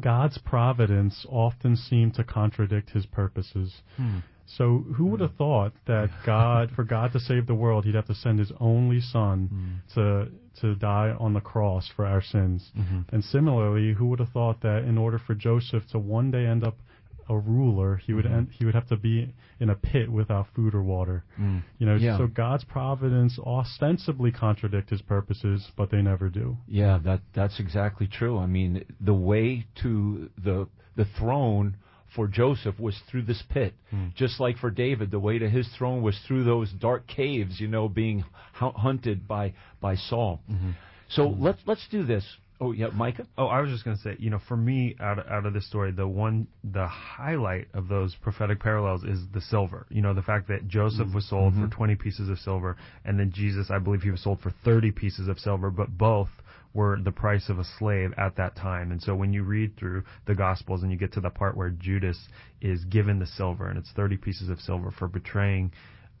[0.00, 3.82] God's providence often seemed to contradict his purposes.
[4.56, 8.06] So who would have thought that God, for God to save the world, he'd have
[8.06, 9.94] to send his only son mm.
[9.94, 10.30] to
[10.60, 12.70] to die on the cross for our sins?
[12.76, 13.14] Mm-hmm.
[13.14, 16.64] And similarly, who would have thought that in order for Joseph to one day end
[16.64, 16.76] up
[17.28, 18.34] a ruler, he would mm-hmm.
[18.34, 21.24] end, he would have to be in a pit without food or water.
[21.40, 21.62] Mm.
[21.78, 22.18] You know, Yeah.
[22.18, 26.56] so God's providence ostensibly contradict his purposes, but they never do.
[26.66, 28.38] Yeah, that that's exactly true.
[28.38, 31.76] I mean, the way to the the throne
[32.14, 34.08] for Joseph was through this pit, hmm.
[34.16, 37.68] just like for David, the way to his throne was through those dark caves, you
[37.68, 40.40] know, being hunted by by Saul.
[40.50, 40.70] Mm-hmm.
[41.08, 42.24] So let's let's do this.
[42.60, 43.26] Oh yeah, Micah.
[43.36, 45.52] Oh, I was just going to say, you know, for me, out of, out of
[45.52, 49.84] this story, the one, the highlight of those prophetic parallels is the silver.
[49.90, 51.14] You know, the fact that Joseph mm-hmm.
[51.14, 51.64] was sold Mm-hmm.
[51.64, 54.92] for 20 pieces of silver, and then Jesus, I believe he was sold for 30
[54.92, 56.28] pieces of silver, but both
[56.74, 58.92] were the price of a slave at that time.
[58.92, 61.70] And so when you read through the Gospels and you get to the part where
[61.70, 62.18] Judas
[62.60, 65.72] is given the silver, and it's 30 pieces of silver for betraying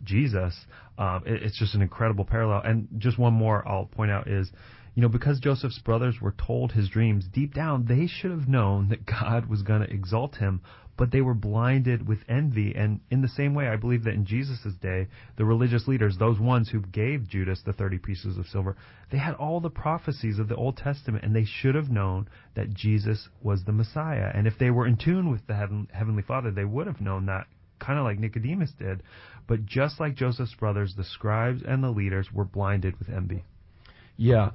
[0.04, 0.54] Jesus,
[0.98, 2.62] um, it, it's just an incredible parallel.
[2.64, 4.50] And just one more I'll point out is,
[4.94, 8.88] you know, because Joseph's brothers were told his dreams, deep down they should have known
[8.90, 10.60] that God was going to exalt him,
[10.96, 12.74] but they were blinded with envy.
[12.74, 16.38] And in the same way, I believe that in Jesus' day, the religious leaders, those
[16.38, 18.76] ones who gave Judas the 30 pieces of silver,
[19.10, 22.74] they had all the prophecies of the Old Testament, and they should have known that
[22.74, 24.30] Jesus was the Messiah.
[24.34, 27.26] And if they were in tune with the heaven, Heavenly Father, they would have known
[27.26, 27.46] that
[27.78, 29.02] kind of like Nicodemus did.
[29.48, 33.44] But just like Joseph's brothers, the scribes and the leaders were blinded with envy.
[34.16, 34.50] Yeah,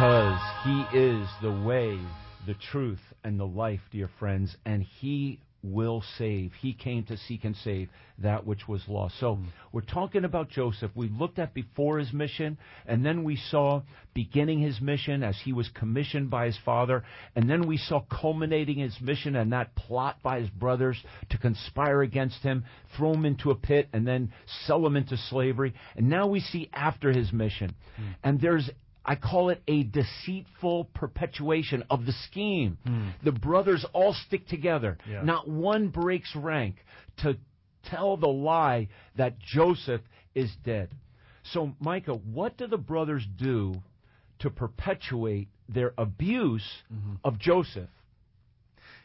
[0.00, 2.00] Because he is the way,
[2.46, 6.54] the truth, and the life, dear friends, and he will save.
[6.54, 9.20] He came to seek and save that which was lost.
[9.20, 9.48] So hmm.
[9.72, 10.90] we're talking about Joseph.
[10.94, 13.82] We looked at before his mission, and then we saw
[14.14, 17.04] beginning his mission as he was commissioned by his father,
[17.36, 20.96] and then we saw culminating his mission and that plot by his brothers
[21.28, 22.64] to conspire against him,
[22.96, 24.32] throw him into a pit, and then
[24.64, 25.74] sell him into slavery.
[25.94, 27.74] And now we see after his mission.
[27.96, 28.12] Hmm.
[28.24, 28.70] And there's
[29.10, 32.78] I call it a deceitful perpetuation of the scheme.
[32.86, 33.08] Hmm.
[33.24, 34.98] The brothers all stick together.
[35.10, 35.24] Yeah.
[35.24, 36.76] Not one breaks rank
[37.22, 37.36] to
[37.90, 38.86] tell the lie
[39.16, 40.02] that Joseph
[40.36, 40.90] is dead.
[41.42, 43.74] So, Micah, what do the brothers do
[44.38, 47.14] to perpetuate their abuse mm-hmm.
[47.24, 47.88] of Joseph?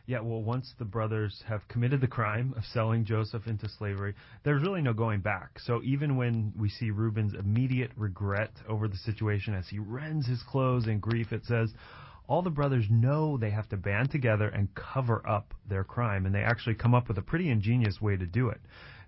[0.08, 4.62] Yeah, well, once the brothers have committed the crime of selling Joseph into slavery, there's
[4.62, 5.58] really no going back.
[5.60, 10.44] So even when we see Reuben's immediate regret over the situation as he rends his
[10.44, 11.74] clothes in grief, it says,
[12.28, 16.34] all the brothers know they have to band together and cover up their crime, and
[16.34, 18.62] they actually come up with a pretty ingenious way to do it.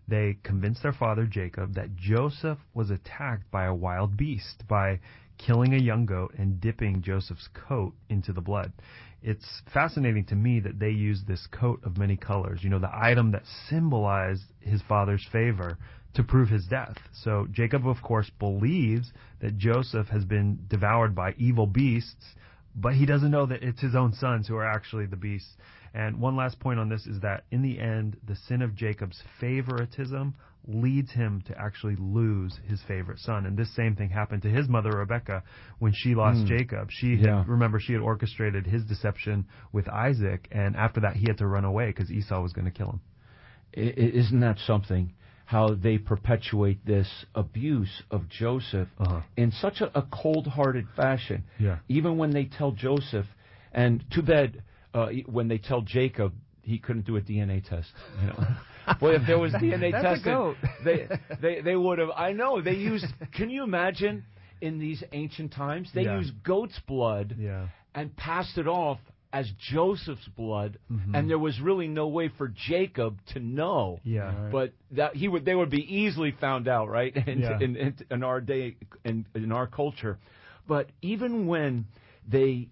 [0.07, 4.99] They convince their father Jacob that Joseph was attacked by a wild beast by
[5.37, 8.73] killing a young goat and dipping Joseph's coat into the blood.
[9.21, 12.91] It's fascinating to me that they use this coat of many colors, you know, the
[12.93, 15.77] item that symbolized his father's favor
[16.13, 16.95] to prove his death.
[17.13, 19.11] So Jacob, of course, believes
[19.41, 22.35] that Joseph has been devoured by evil beasts,
[22.75, 25.55] but he doesn't know that it's his own sons who are actually the beasts.
[25.93, 29.21] And one last point on this is that in the end, the sin of Jacob's
[29.39, 30.35] favoritism
[30.67, 33.45] leads him to actually lose his favorite son.
[33.45, 35.43] And this same thing happened to his mother Rebecca
[35.79, 36.89] when she lost Jacob.
[36.91, 37.43] She had, Yeah.
[37.47, 41.63] remember she had orchestrated his deception with Isaac, and after that he had to run
[41.65, 43.01] away because Esau was going to kill him.
[43.77, 45.13] I- i- Isn't that something?
[45.45, 49.21] How they perpetuate this abuse of Joseph Uh-huh.
[49.37, 51.45] in such a, a cold-hearted fashion.
[51.57, 51.77] Yeah.
[51.87, 53.27] Even when they tell Joseph,
[53.71, 54.61] and too bad
[54.93, 57.89] uh, when they tell Jacob he couldn't do a DNA test.
[58.21, 58.47] You know,
[58.99, 61.07] boy, if there was DNA That's testing, they
[61.41, 62.09] they they would have.
[62.15, 63.05] I know they used.
[63.33, 64.25] Can you imagine?
[64.59, 66.17] In these ancient times, they Yeah.
[66.17, 67.67] used goat's blood Yeah.
[67.93, 68.97] and passed it off
[69.31, 71.13] as Joseph's blood, Mm-hmm.
[71.13, 73.99] and there was really no way for Jacob to know.
[74.03, 74.49] Yeah.
[74.51, 77.15] But that he would, they would be easily found out, right?
[77.27, 77.59] In, Yeah.
[77.61, 80.17] in, in, in our day, in, in our culture.
[80.67, 81.85] But even when
[82.27, 82.69] they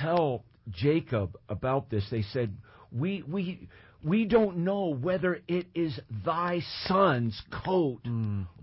[0.00, 2.56] tell Jacob about this, they said,
[2.92, 3.68] "We we."
[4.04, 8.00] We don't know whether it is thy son's coat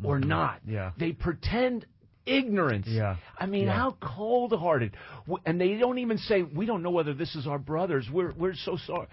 [0.03, 0.65] or not.
[0.65, 0.91] Mm, Yeah.
[0.97, 1.85] They pretend
[2.29, 2.87] ignorance.
[2.87, 3.15] Yeah.
[3.37, 3.73] I mean, Yeah.
[3.73, 4.91] how cold-hearted.
[5.45, 8.09] And they don't even say, "We don't know whether this is our brothers.
[8.11, 9.07] We're we're so sorry.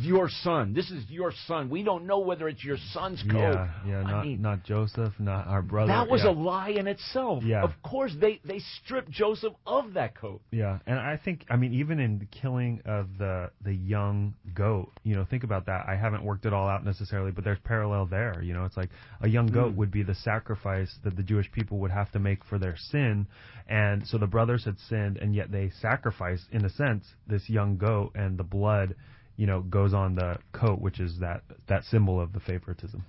[0.00, 0.72] Your son.
[0.74, 1.70] This is your son.
[1.70, 5.12] We don't know whether it's your son's coat." Yeah, yeah, I not mean, not Joseph,
[5.18, 5.88] not our brother.
[5.88, 6.30] that was yeah.
[6.30, 7.44] a lie in itself.
[7.44, 7.62] Yeah.
[7.62, 10.40] Of course, they they stripped Joseph of that coat.
[10.50, 14.90] Yeah, and I think I mean even in the killing of the the young goat,
[15.04, 15.86] you know, think about that.
[15.88, 18.42] I haven't worked it all out necessarily, but there's parallel there.
[18.42, 19.78] You know, it's like a young goat hmm.
[19.78, 23.26] would be the sacrifice that the Jewish people would have to make for their sin,
[23.68, 27.76] and so the brothers had sinned, and yet they sacrifice, in a sense, this young
[27.76, 28.94] goat, and the blood,
[29.36, 33.04] you know, goes on the coat, which is that that symbol of the favoritism.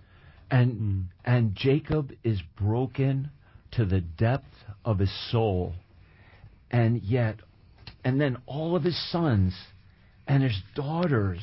[0.49, 1.01] And hmm.
[1.26, 3.32] and Jacob is broken
[3.72, 4.54] to the depth
[4.86, 5.74] of his soul.
[6.72, 7.38] And yet
[8.04, 9.56] and then all of his sons
[10.28, 11.39] and his daughters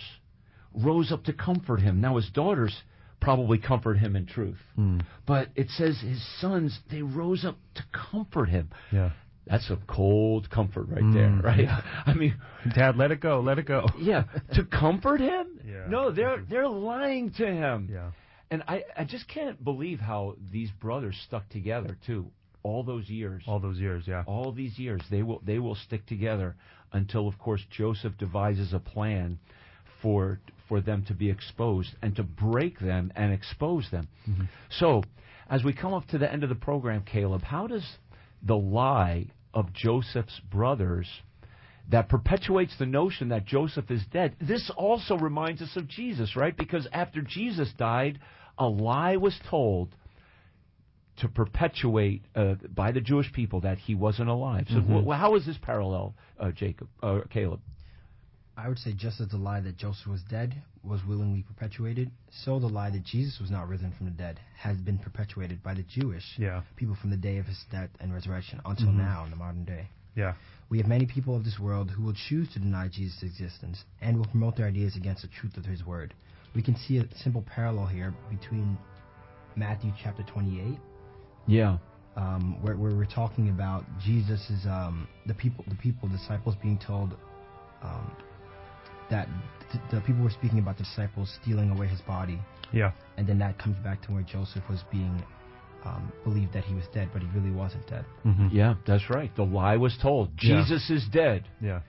[0.74, 2.00] rose up to comfort him.
[2.00, 2.76] Now his daughters
[3.20, 4.58] probably comfort him in truth.
[4.76, 5.00] Hmm.
[5.26, 8.70] But it says his sons they rose up to comfort him.
[8.90, 9.10] Yeah,
[9.46, 11.40] That's a cold comfort right there, hmm.
[11.40, 11.68] right?
[12.06, 12.36] I mean,
[12.74, 13.86] Dad, let it go, let it go.
[13.98, 15.60] yeah, to comfort him?
[15.66, 15.86] Yeah.
[15.88, 17.88] No, they're they're lying to him.
[17.92, 18.10] Yeah.
[18.50, 22.26] And I, I just can't believe how these brothers stuck together too.
[22.62, 24.22] All those years, All those years, yeah.
[24.26, 26.56] all these years, they will they will stick together
[26.92, 29.38] until, of course, Joseph devises a plan
[30.02, 30.40] for
[30.70, 34.08] for them to be exposed and to break them and expose them.
[34.70, 35.02] So,
[35.50, 37.84] as we come up to the end of the program, Caleb, how does
[38.42, 41.08] the lie of Joseph's brothers
[41.90, 44.36] that perpetuates the notion that Joseph is dead.
[44.40, 46.56] This also reminds us of Jesus, right?
[46.56, 48.20] Because after Jesus died,
[48.58, 49.88] a lie was told
[51.18, 54.66] to perpetuate uh, by the Jewish people that he wasn't alive.
[54.68, 57.60] So, wh- how is this parallel, uh, Jacob, uh, Caleb?
[58.62, 60.54] I would say just as the lie that Joseph was dead
[60.84, 62.11] was willingly perpetuated,
[62.44, 65.74] so the lie that Jesus was not risen from the dead has been perpetuated by
[65.74, 66.62] the Jewish Yeah.
[66.76, 69.88] people from the day of his death and resurrection until now in the modern day.
[70.14, 70.34] Yeah.
[70.68, 74.18] We have many people of this world who will choose to deny Jesus' existence and
[74.18, 76.12] will promote their ideas against the truth of his word.
[76.54, 78.76] We can see a simple parallel here between
[79.56, 80.78] Matthew chapter 28,
[81.46, 81.78] Yeah.
[82.16, 86.78] um, where, where we're talking about Jesus is um, the people, the people, disciples being
[86.78, 87.16] told
[87.82, 88.11] um,
[89.11, 89.28] that
[89.72, 92.38] th- the people were speaking about the disciples stealing away his body,
[92.72, 92.92] Yeah.
[93.16, 95.22] and then that comes back to where Joseph was being
[95.84, 98.04] um, believed that he was dead, but he really wasn't dead.
[98.26, 98.48] Mm-hmm.
[98.52, 99.34] Yeah, that's right.
[99.34, 100.30] The lie was told.
[100.40, 100.61] Yeah.
[100.62, 101.44] Jesus is dead.
[101.61, 101.80] Yeah.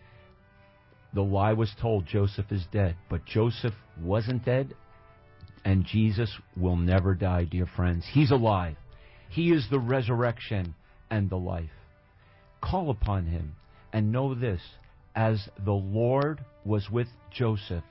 [1.14, 4.74] The lie was told Joseph is dead, but Joseph wasn't dead,
[5.66, 8.06] and Jesus will never die, dear friends.
[8.10, 8.78] He's alive.
[9.30, 10.74] He is the resurrection
[11.10, 11.70] and the life.
[12.62, 13.56] Call upon him
[13.92, 14.62] and know this
[15.16, 17.84] as the Lord was with Joseph,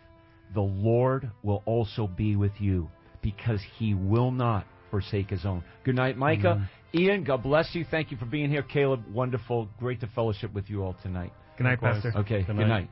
[0.54, 2.88] the Lord will also be with you
[3.22, 5.62] because he will not forsake his own.
[5.84, 6.68] Good night, Micah.
[6.92, 7.84] Ian, God bless you.
[7.88, 8.62] Thank you for being here.
[8.62, 9.68] Caleb, wonderful.
[9.78, 11.32] Great to fellowship with you all tonight.
[11.56, 12.12] Good night, Pastor.
[12.16, 12.68] Okay, Good good night.
[12.68, 12.90] night.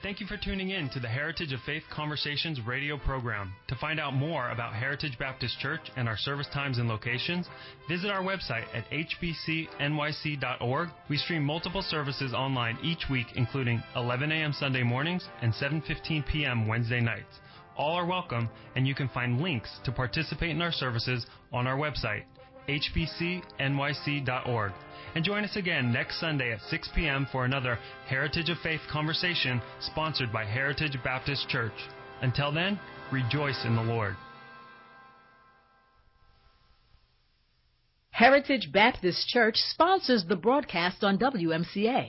[0.00, 3.52] Thank you for tuning in to the Heritage of Faith Conversations radio program.
[3.66, 7.48] To find out more about Heritage Baptist Church and our service times and locations,
[7.88, 10.88] visit our website at hbcnyc.org.
[11.10, 14.52] We stream multiple services online each week, including 11 a.m.
[14.52, 16.68] Sunday mornings and 7:15 p.m.
[16.68, 17.40] Wednesday nights.
[17.76, 21.76] All are welcome, and you can find links to participate in our services on our
[21.76, 22.22] website,
[22.68, 23.42] hbcnyc.org.
[25.14, 27.26] And join us again next Sunday at 6 p.m.
[27.32, 31.72] for another Heritage of Faith conversation sponsored by Heritage Baptist Church.
[32.22, 32.78] Until then,
[33.12, 34.16] rejoice in the Lord.
[38.18, 42.06] Heritage Baptist Church sponsors the broadcast on WMCA.